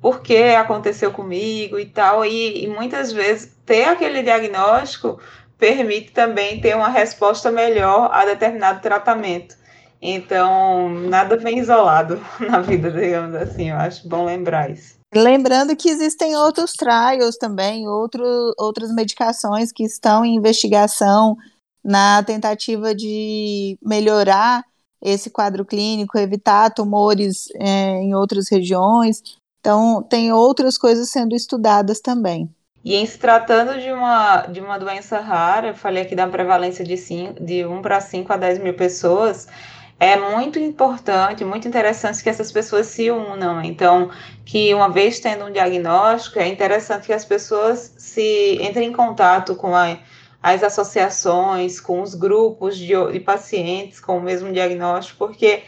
por 0.00 0.20
que 0.20 0.54
aconteceu 0.54 1.10
comigo 1.10 1.76
e 1.76 1.86
tal, 1.86 2.24
e, 2.24 2.62
e 2.62 2.68
muitas 2.68 3.12
vezes 3.12 3.52
ter 3.66 3.82
aquele 3.84 4.22
diagnóstico 4.22 5.20
permite 5.58 6.12
também 6.12 6.60
ter 6.60 6.76
uma 6.76 6.88
resposta 6.88 7.50
melhor 7.50 8.10
a 8.12 8.24
determinado 8.24 8.80
tratamento. 8.80 9.56
Então, 10.00 10.88
nada 10.88 11.36
vem 11.36 11.58
isolado 11.58 12.24
na 12.38 12.60
vida, 12.60 12.92
digamos 12.92 13.34
assim. 13.34 13.70
Eu 13.70 13.76
acho 13.76 14.08
bom 14.08 14.24
lembrar 14.24 14.70
isso. 14.70 15.01
Lembrando 15.14 15.76
que 15.76 15.90
existem 15.90 16.34
outros 16.36 16.72
trials 16.72 17.36
também, 17.36 17.86
outro, 17.86 18.24
outras 18.58 18.92
medicações 18.94 19.70
que 19.70 19.84
estão 19.84 20.24
em 20.24 20.36
investigação 20.36 21.36
na 21.84 22.22
tentativa 22.22 22.94
de 22.94 23.76
melhorar 23.82 24.64
esse 25.02 25.28
quadro 25.28 25.64
clínico, 25.64 26.16
evitar 26.16 26.70
tumores 26.70 27.48
é, 27.56 28.00
em 28.00 28.14
outras 28.14 28.48
regiões. 28.48 29.22
Então, 29.60 30.02
tem 30.02 30.32
outras 30.32 30.78
coisas 30.78 31.10
sendo 31.10 31.34
estudadas 31.34 32.00
também. 32.00 32.48
E 32.84 32.94
em 32.94 33.06
se 33.06 33.18
tratando 33.18 33.80
de 33.80 33.92
uma, 33.92 34.42
de 34.46 34.60
uma 34.60 34.78
doença 34.78 35.20
rara, 35.20 35.68
eu 35.68 35.74
falei 35.74 36.02
aqui 36.02 36.16
da 36.16 36.26
prevalência 36.26 36.84
de, 36.84 36.96
cinco, 36.96 37.42
de 37.44 37.64
1 37.64 37.82
para 37.82 38.00
5 38.00 38.32
a 38.32 38.36
10 38.36 38.58
mil 38.58 38.74
pessoas, 38.74 39.46
é 40.02 40.16
muito 40.16 40.58
importante, 40.58 41.44
muito 41.44 41.68
interessante 41.68 42.24
que 42.24 42.28
essas 42.28 42.50
pessoas 42.50 42.88
se 42.88 43.08
unam. 43.08 43.62
Então, 43.62 44.10
que 44.44 44.74
uma 44.74 44.90
vez 44.90 45.20
tendo 45.20 45.44
um 45.44 45.52
diagnóstico, 45.52 46.40
é 46.40 46.48
interessante 46.48 47.06
que 47.06 47.12
as 47.12 47.24
pessoas 47.24 47.94
se 47.98 48.58
entrem 48.60 48.88
em 48.88 48.92
contato 48.92 49.54
com 49.54 49.76
a, 49.76 49.96
as 50.42 50.64
associações, 50.64 51.78
com 51.78 52.02
os 52.02 52.16
grupos 52.16 52.76
de, 52.76 52.88
de 53.12 53.20
pacientes 53.20 54.00
com 54.00 54.18
o 54.18 54.20
mesmo 54.20 54.52
diagnóstico, 54.52 55.18
porque 55.28 55.62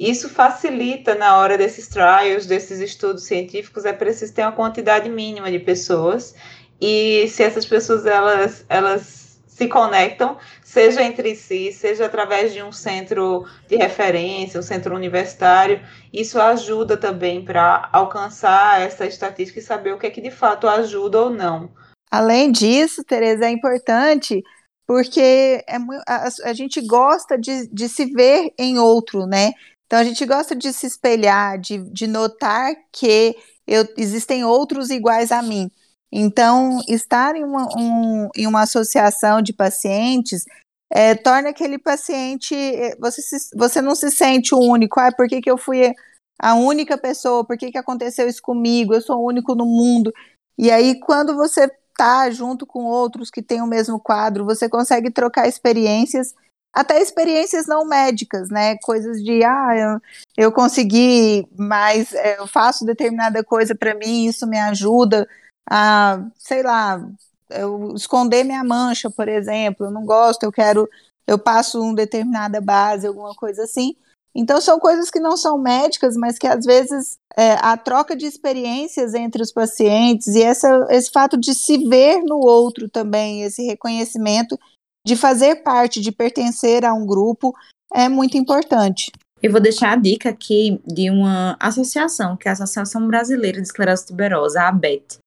isso 0.00 0.28
facilita 0.28 1.14
na 1.14 1.38
hora 1.38 1.56
desses 1.56 1.86
trials, 1.86 2.44
desses 2.44 2.80
estudos 2.80 3.22
científicos, 3.22 3.84
é 3.84 3.92
preciso 3.92 4.34
ter 4.34 4.42
uma 4.42 4.50
quantidade 4.50 5.08
mínima 5.08 5.48
de 5.48 5.60
pessoas 5.60 6.34
e 6.80 7.28
se 7.28 7.44
essas 7.44 7.64
pessoas 7.64 8.04
elas, 8.04 8.66
elas 8.68 9.25
se 9.56 9.68
conectam, 9.68 10.36
seja 10.62 11.02
entre 11.02 11.34
si, 11.34 11.72
seja 11.72 12.04
através 12.04 12.52
de 12.52 12.62
um 12.62 12.70
centro 12.70 13.46
de 13.66 13.76
referência, 13.76 14.60
um 14.60 14.62
centro 14.62 14.94
universitário, 14.94 15.80
isso 16.12 16.38
ajuda 16.38 16.94
também 16.94 17.42
para 17.42 17.88
alcançar 17.90 18.82
essa 18.82 19.06
estatística 19.06 19.58
e 19.58 19.62
saber 19.62 19.94
o 19.94 19.98
que 19.98 20.08
é 20.08 20.10
que 20.10 20.20
de 20.20 20.30
fato 20.30 20.68
ajuda 20.68 21.22
ou 21.22 21.30
não. 21.30 21.70
Além 22.10 22.52
disso, 22.52 23.02
Tereza, 23.02 23.46
é 23.46 23.50
importante 23.50 24.42
porque 24.86 25.64
é, 25.66 25.76
a, 26.06 26.28
a 26.44 26.52
gente 26.52 26.82
gosta 26.82 27.38
de, 27.38 27.66
de 27.68 27.88
se 27.88 28.04
ver 28.12 28.52
em 28.58 28.78
outro, 28.78 29.24
né? 29.24 29.52
Então 29.86 29.98
a 29.98 30.04
gente 30.04 30.26
gosta 30.26 30.54
de 30.54 30.70
se 30.70 30.86
espelhar, 30.86 31.58
de, 31.58 31.78
de 31.78 32.06
notar 32.06 32.74
que 32.92 33.34
eu, 33.66 33.88
existem 33.96 34.44
outros 34.44 34.90
iguais 34.90 35.32
a 35.32 35.40
mim. 35.40 35.70
Então, 36.10 36.80
estar 36.88 37.34
em 37.34 37.44
uma, 37.44 37.68
um, 37.76 38.28
em 38.36 38.46
uma 38.46 38.62
associação 38.62 39.42
de 39.42 39.52
pacientes 39.52 40.44
é, 40.90 41.14
torna 41.14 41.50
aquele 41.50 41.78
paciente. 41.78 42.54
É, 42.54 42.96
você, 42.96 43.22
se, 43.22 43.56
você 43.56 43.80
não 43.80 43.94
se 43.94 44.10
sente 44.10 44.54
o 44.54 44.58
único. 44.58 45.00
Ah, 45.00 45.12
por 45.12 45.28
que, 45.28 45.40
que 45.40 45.50
eu 45.50 45.58
fui 45.58 45.92
a 46.40 46.54
única 46.54 46.96
pessoa? 46.96 47.44
Por 47.44 47.56
que, 47.56 47.72
que 47.72 47.78
aconteceu 47.78 48.28
isso 48.28 48.42
comigo? 48.42 48.94
Eu 48.94 49.00
sou 49.00 49.18
o 49.18 49.26
único 49.26 49.54
no 49.54 49.66
mundo. 49.66 50.12
E 50.58 50.70
aí, 50.70 50.98
quando 51.00 51.34
você 51.34 51.70
está 51.90 52.30
junto 52.30 52.66
com 52.66 52.84
outros 52.84 53.30
que 53.30 53.42
têm 53.42 53.62
o 53.62 53.66
mesmo 53.66 53.98
quadro, 53.98 54.44
você 54.44 54.68
consegue 54.68 55.10
trocar 55.10 55.48
experiências, 55.48 56.34
até 56.72 57.00
experiências 57.00 57.66
não 57.66 57.86
médicas, 57.86 58.50
né? 58.50 58.76
Coisas 58.82 59.22
de, 59.22 59.42
ah, 59.42 60.00
eu, 60.36 60.46
eu 60.46 60.52
consegui, 60.52 61.46
mas 61.56 62.12
é, 62.14 62.38
eu 62.38 62.46
faço 62.46 62.84
determinada 62.84 63.42
coisa 63.42 63.74
para 63.74 63.94
mim, 63.94 64.26
isso 64.26 64.46
me 64.46 64.58
ajuda 64.58 65.26
a, 65.68 66.24
sei 66.38 66.62
lá, 66.62 67.04
eu 67.50 67.94
esconder 67.94 68.44
minha 68.44 68.64
mancha, 68.64 69.10
por 69.10 69.28
exemplo, 69.28 69.86
eu 69.86 69.90
não 69.90 70.04
gosto, 70.04 70.42
eu 70.42 70.52
quero, 70.52 70.88
eu 71.26 71.38
passo 71.38 71.80
uma 71.80 71.94
determinada 71.94 72.60
base, 72.60 73.06
alguma 73.06 73.34
coisa 73.34 73.64
assim. 73.64 73.94
Então 74.34 74.60
são 74.60 74.78
coisas 74.78 75.10
que 75.10 75.18
não 75.18 75.36
são 75.36 75.56
médicas, 75.56 76.14
mas 76.14 76.38
que 76.38 76.46
às 76.46 76.64
vezes 76.64 77.16
é, 77.34 77.54
a 77.54 77.76
troca 77.76 78.14
de 78.14 78.26
experiências 78.26 79.14
entre 79.14 79.42
os 79.42 79.50
pacientes 79.50 80.34
e 80.34 80.42
essa, 80.42 80.86
esse 80.90 81.10
fato 81.10 81.38
de 81.38 81.54
se 81.54 81.78
ver 81.88 82.22
no 82.22 82.38
outro 82.38 82.88
também, 82.88 83.42
esse 83.42 83.64
reconhecimento 83.64 84.58
de 85.06 85.16
fazer 85.16 85.62
parte, 85.62 86.00
de 86.00 86.12
pertencer 86.12 86.84
a 86.84 86.92
um 86.92 87.06
grupo, 87.06 87.54
é 87.94 88.08
muito 88.08 88.36
importante. 88.36 89.10
Eu 89.42 89.52
vou 89.52 89.60
deixar 89.60 89.92
a 89.92 89.96
dica 89.96 90.30
aqui 90.30 90.80
de 90.84 91.10
uma 91.10 91.56
associação, 91.60 92.36
que 92.36 92.48
é 92.48 92.50
a 92.50 92.54
Associação 92.54 93.06
Brasileira 93.06 93.60
de 93.60 93.66
Esclerose 93.66 94.06
Tuberosa, 94.06 94.62
a 94.62 94.68
ABET. 94.68 95.18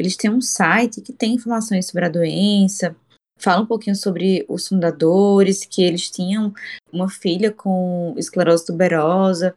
Eles 0.00 0.16
têm 0.16 0.30
um 0.30 0.40
site 0.40 1.02
que 1.02 1.12
tem 1.12 1.34
informações 1.34 1.86
sobre 1.86 2.06
a 2.06 2.08
doença, 2.08 2.96
fala 3.36 3.60
um 3.60 3.66
pouquinho 3.66 3.94
sobre 3.94 4.46
os 4.48 4.66
fundadores, 4.66 5.66
que 5.66 5.82
eles 5.82 6.10
tinham 6.10 6.54
uma 6.90 7.10
filha 7.10 7.52
com 7.52 8.14
esclerose 8.16 8.64
tuberosa, 8.64 9.54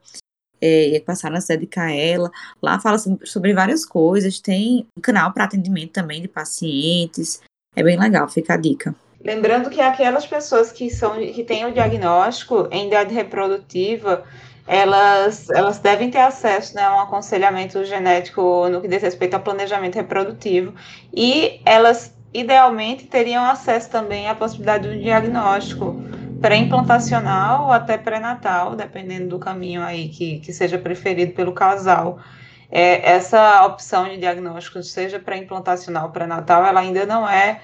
é, 0.60 0.88
e 0.89 0.99
passaram 0.99 1.38
a 1.38 1.41
se 1.41 1.47
dedicar 1.47 1.86
a 1.86 1.93
ela. 1.93 2.29
Lá 2.62 2.77
fala 2.77 2.97
sobre 3.23 3.53
várias 3.53 3.86
coisas, 3.86 4.41
tem 4.41 4.86
um 4.97 5.01
canal 5.01 5.32
para 5.32 5.45
atendimento 5.45 5.93
também 5.93 6.21
de 6.21 6.27
pacientes. 6.27 7.41
É 7.73 7.82
bem 7.82 7.97
legal, 7.97 8.27
fica 8.27 8.56
a 8.56 8.58
dica. 8.58 8.93
Lembrando 9.23 9.69
que 9.69 9.79
aquelas 9.79 10.25
pessoas 10.25 10.73
que 10.73 10.89
são 10.89 11.15
que 11.19 11.45
têm 11.45 11.65
o 11.65 11.71
diagnóstico 11.71 12.67
em 12.69 12.88
idade 12.88 13.13
reprodutiva, 13.13 14.25
elas, 14.65 15.49
elas 15.49 15.80
devem 15.80 16.10
ter 16.10 16.19
acesso 16.19 16.76
né, 16.76 16.84
a 16.84 16.95
um 16.95 16.99
aconselhamento 17.02 17.84
genético 17.84 18.69
no 18.69 18.82
que 18.82 18.88
diz 18.88 19.02
respeito 19.02 19.34
ao 19.34 19.41
planejamento 19.41 19.95
reprodutivo 19.95 20.73
e 21.13 21.62
elas, 21.65 22.15
idealmente, 22.34 23.06
teriam 23.06 23.43
acesso 23.43 23.89
também 23.89 24.30
à 24.30 24.36
possibilidade 24.36 24.89
de 24.89 24.97
um 24.97 25.02
diagnóstico 25.02 26.02
pré-implantacional 26.41 27.65
ou 27.65 27.71
até 27.71 27.97
pré-natal, 27.97 28.76
dependendo 28.76 29.30
do 29.30 29.39
caminho 29.39 29.82
aí 29.82 30.10
que, 30.10 30.39
que 30.39 30.52
seja 30.52 30.78
preferido 30.78 31.34
pelo 31.34 31.54
casal. 31.54 32.19
É, 32.69 33.12
essa 33.12 33.65
opção 33.65 34.10
de 34.10 34.17
diagnóstico, 34.17 34.82
seja 34.82 35.19
pré-implantacional 35.19 36.06
ou 36.06 36.12
pré-natal, 36.12 36.65
ela 36.65 36.80
ainda 36.80 37.06
não 37.06 37.30
é 37.30 37.62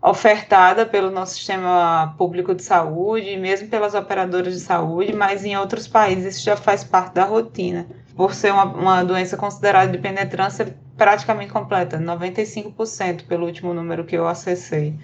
ofertada 0.00 0.86
pelo 0.86 1.10
nosso 1.10 1.34
sistema 1.34 2.14
público 2.16 2.54
de 2.54 2.62
saúde, 2.62 3.36
mesmo 3.36 3.68
pelas 3.68 3.94
operadoras 3.94 4.54
de 4.54 4.60
saúde, 4.60 5.12
mas 5.12 5.44
em 5.44 5.56
outros 5.56 5.88
países 5.88 6.36
isso 6.36 6.44
já 6.44 6.56
faz 6.56 6.84
parte 6.84 7.14
da 7.14 7.24
rotina, 7.24 7.86
por 8.16 8.34
ser 8.34 8.52
uma, 8.52 8.64
uma 8.64 9.04
doença 9.04 9.36
considerada 9.36 9.90
de 9.90 9.98
penetrância 9.98 10.76
praticamente 10.96 11.52
completa, 11.52 11.98
95% 11.98 13.26
pelo 13.26 13.46
último 13.46 13.74
número 13.74 14.04
que 14.04 14.16
eu 14.16 14.26
acessei. 14.26 14.94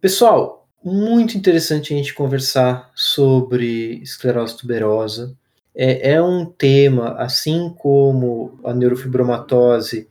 Pessoal, 0.00 0.66
muito 0.82 1.36
interessante 1.36 1.92
a 1.92 1.96
gente 1.96 2.14
conversar 2.14 2.90
sobre 2.94 4.00
esclerose 4.02 4.56
tuberosa, 4.56 5.36
é, 5.74 6.12
é 6.12 6.22
um 6.22 6.44
tema, 6.44 7.14
assim 7.14 7.74
como 7.78 8.58
a 8.64 8.74
neurofibromatose, 8.74 10.08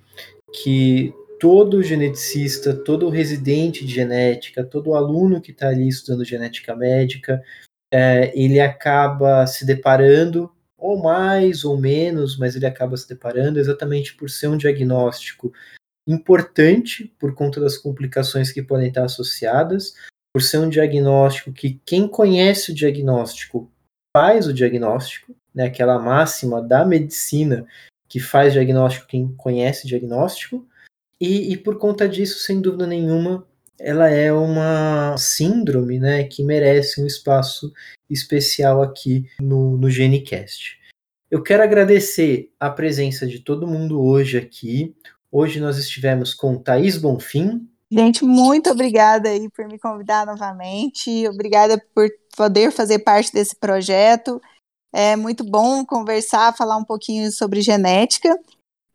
que 0.53 1.13
todo 1.39 1.83
geneticista, 1.83 2.73
todo 2.73 3.09
residente 3.09 3.85
de 3.85 3.93
genética, 3.93 4.63
todo 4.63 4.95
aluno 4.95 5.41
que 5.41 5.51
está 5.51 5.69
ali 5.69 5.87
estudando 5.87 6.25
genética 6.25 6.75
médica, 6.75 7.41
é, 7.91 8.31
ele 8.39 8.59
acaba 8.59 9.47
se 9.47 9.65
deparando, 9.65 10.51
ou 10.77 11.01
mais 11.01 11.63
ou 11.63 11.77
menos, 11.77 12.37
mas 12.37 12.55
ele 12.55 12.65
acaba 12.65 12.95
se 12.95 13.07
deparando 13.07 13.59
exatamente 13.59 14.15
por 14.15 14.29
ser 14.29 14.47
um 14.47 14.57
diagnóstico 14.57 15.51
importante 16.07 17.13
por 17.19 17.35
conta 17.35 17.59
das 17.61 17.77
complicações 17.77 18.51
que 18.51 18.63
podem 18.63 18.87
estar 18.87 19.03
associadas, 19.03 19.93
por 20.33 20.41
ser 20.41 20.57
um 20.57 20.69
diagnóstico 20.69 21.51
que 21.51 21.79
quem 21.85 22.07
conhece 22.07 22.71
o 22.71 22.75
diagnóstico 22.75 23.71
faz 24.15 24.47
o 24.47 24.53
diagnóstico, 24.53 25.35
né, 25.59 25.65
aquela 25.65 25.99
máxima 25.99 26.61
da 26.61 26.85
medicina 26.85 27.67
que 28.07 28.17
faz 28.17 28.53
diagnóstico 28.53 29.07
quem 29.07 29.27
conhece 29.35 29.85
diagnóstico, 29.85 30.65
e, 31.19 31.51
e 31.51 31.57
por 31.57 31.77
conta 31.77 32.07
disso, 32.07 32.39
sem 32.39 32.61
dúvida 32.61 32.87
nenhuma, 32.87 33.45
ela 33.77 34.09
é 34.09 34.31
uma 34.31 35.17
síndrome 35.17 35.99
né, 35.99 36.23
que 36.23 36.43
merece 36.43 37.01
um 37.01 37.05
espaço 37.05 37.73
especial 38.09 38.81
aqui 38.81 39.29
no, 39.41 39.77
no 39.77 39.89
GeneCast. 39.89 40.79
Eu 41.29 41.43
quero 41.43 41.61
agradecer 41.61 42.51
a 42.57 42.69
presença 42.69 43.27
de 43.27 43.39
todo 43.39 43.67
mundo 43.67 44.01
hoje 44.01 44.37
aqui. 44.37 44.95
Hoje 45.29 45.59
nós 45.59 45.77
estivemos 45.77 46.33
com 46.33 46.57
Thaís 46.57 46.97
Bonfim. 46.97 47.67
Gente, 47.91 48.23
muito 48.23 48.69
obrigada 48.69 49.29
aí 49.29 49.49
por 49.49 49.67
me 49.67 49.77
convidar 49.77 50.25
novamente. 50.25 51.27
Obrigada 51.27 51.83
por 51.93 52.09
poder 52.35 52.71
fazer 52.71 52.99
parte 52.99 53.33
desse 53.33 53.55
projeto. 53.55 54.41
É 54.91 55.15
muito 55.15 55.43
bom 55.43 55.85
conversar, 55.85 56.55
falar 56.55 56.77
um 56.77 56.83
pouquinho 56.83 57.31
sobre 57.31 57.61
genética. 57.61 58.37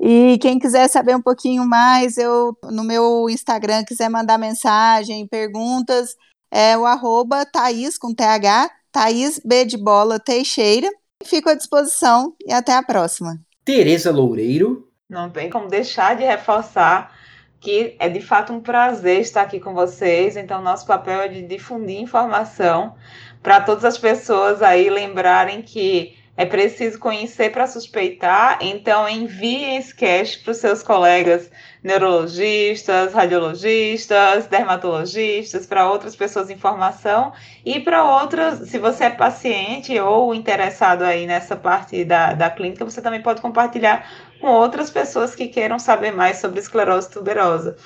E 0.01 0.39
quem 0.39 0.59
quiser 0.59 0.89
saber 0.89 1.17
um 1.17 1.23
pouquinho 1.23 1.65
mais, 1.65 2.19
eu 2.19 2.57
no 2.65 2.85
meu 2.85 3.29
Instagram 3.31 3.85
quiser 3.85 4.09
mandar 4.09 4.39
mensagem, 4.39 5.27
perguntas, 5.27 6.17
é 6.51 6.77
o 6.77 6.85
arroba 6.85 7.47
Thaís 7.47 7.97
com 7.97 8.15
TH, 8.15 8.71
Thaís 8.93 9.41
B 9.45 9.65
de 9.65 9.77
bola 9.77 10.19
Teixeira. 10.19 10.89
Fico 11.25 11.49
à 11.49 11.55
disposição 11.55 12.35
e 12.45 12.53
até 12.53 12.75
a 12.75 12.83
próxima. 12.83 13.41
Tereza 13.65 14.11
Loureiro. 14.11 14.89
Não 15.09 15.31
tem 15.31 15.49
como 15.49 15.69
deixar 15.69 16.17
de 16.17 16.25
reforçar 16.25 17.13
que 17.65 17.97
é 17.99 18.11
de 18.11 18.21
fato 18.21 18.53
um 18.53 18.61
prazer 18.61 19.21
estar 19.21 19.41
aqui 19.41 19.59
com 19.59 19.73
vocês. 19.73 20.37
Então, 20.37 20.61
nosso 20.61 20.87
papel 20.87 21.23
é 21.23 21.29
de 21.29 21.41
difundir 21.41 21.99
informação 21.99 22.95
para 23.45 23.61
todas 23.61 23.85
as 23.85 23.99
pessoas 23.99 24.63
aí 24.63 24.89
lembrarem 24.89 25.61
que 25.61 26.17
é 26.35 26.47
preciso 26.47 26.99
conhecer 26.99 27.53
para 27.53 27.67
suspeitar, 27.67 28.59
então 28.63 29.07
enviem 29.07 29.77
esse 29.77 29.95
cast 29.95 30.41
para 30.41 30.51
os 30.51 30.57
seus 30.57 30.83
colegas 30.83 31.51
neurologistas, 31.83 33.13
radiologistas, 33.13 34.47
dermatologistas, 34.47 35.67
para 35.67 35.89
outras 35.89 36.17
pessoas 36.17 36.49
em 36.49 36.57
formação 36.57 37.35
e 37.65 37.79
para 37.79 38.03
outras, 38.03 38.71
se 38.71 38.79
você 38.79 39.05
é 39.05 39.11
paciente 39.11 39.97
ou 40.01 40.35
interessado 40.35 41.03
aí 41.03 41.27
nessa 41.27 41.55
parte 41.55 42.03
da, 42.03 42.33
da 42.33 42.49
clínica, 42.49 42.85
você 42.85 43.03
também 43.03 43.23
pode 43.23 43.43
compartilhar 43.43 44.09
com 44.41 44.49
outras 44.49 44.91
pessoas 44.91 45.35
que 45.35 45.49
queiram 45.49 45.79
saber 45.79 46.13
mais 46.13 46.39
sobre 46.39 46.61
esclerose 46.61 47.11
tuberosa. 47.11 47.77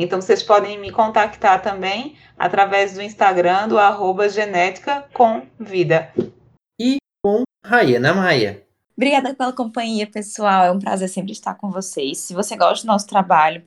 Então, 0.00 0.20
vocês 0.20 0.44
podem 0.44 0.78
me 0.78 0.92
contactar 0.92 1.60
também 1.60 2.14
através 2.38 2.94
do 2.94 3.02
Instagram 3.02 3.66
do 3.66 3.78
arroba 3.78 4.28
genética 4.28 5.04
com 5.12 5.42
vida. 5.58 6.12
E 6.80 6.98
com 7.20 7.42
Rayana 7.64 8.14
Maia. 8.14 8.62
Obrigada 8.96 9.34
pela 9.34 9.52
companhia, 9.52 10.06
pessoal. 10.06 10.64
É 10.64 10.70
um 10.70 10.78
prazer 10.78 11.08
sempre 11.08 11.32
estar 11.32 11.54
com 11.54 11.70
vocês. 11.70 12.18
Se 12.18 12.32
você 12.32 12.56
gosta 12.56 12.86
do 12.86 12.92
nosso 12.92 13.08
trabalho, 13.08 13.64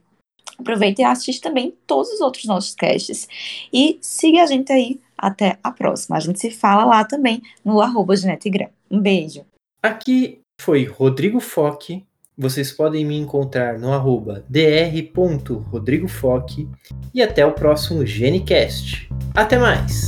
aproveite 0.57 1.01
e 1.01 1.05
assiste 1.05 1.41
também 1.41 1.75
todos 1.86 2.09
os 2.11 2.21
outros 2.21 2.45
nossos 2.45 2.73
casts. 2.75 3.27
E 3.71 3.99
siga 4.01 4.43
a 4.43 4.45
gente 4.45 4.71
aí. 4.71 5.01
Até 5.17 5.59
a 5.61 5.71
próxima. 5.71 6.17
A 6.17 6.19
gente 6.19 6.39
se 6.39 6.49
fala 6.49 6.84
lá 6.84 7.05
também 7.05 7.43
no 7.63 7.79
arroba 7.79 8.15
Genetigram. 8.15 8.69
Um 8.89 8.99
beijo. 8.99 9.45
Aqui 9.84 10.39
foi 10.59 10.86
Rodrigo 10.86 11.39
Foque. 11.39 12.03
Vocês 12.38 12.71
podem 12.71 13.03
me 13.05 13.17
encontrar 13.17 13.77
no 13.77 13.91
arroba 13.91 14.45
dr.rodrigofoque 14.49 16.69
e 17.13 17.21
até 17.21 17.45
o 17.45 17.51
próximo 17.51 18.05
GeneCast. 18.05 19.09
Até 19.36 19.57
mais! 19.57 20.07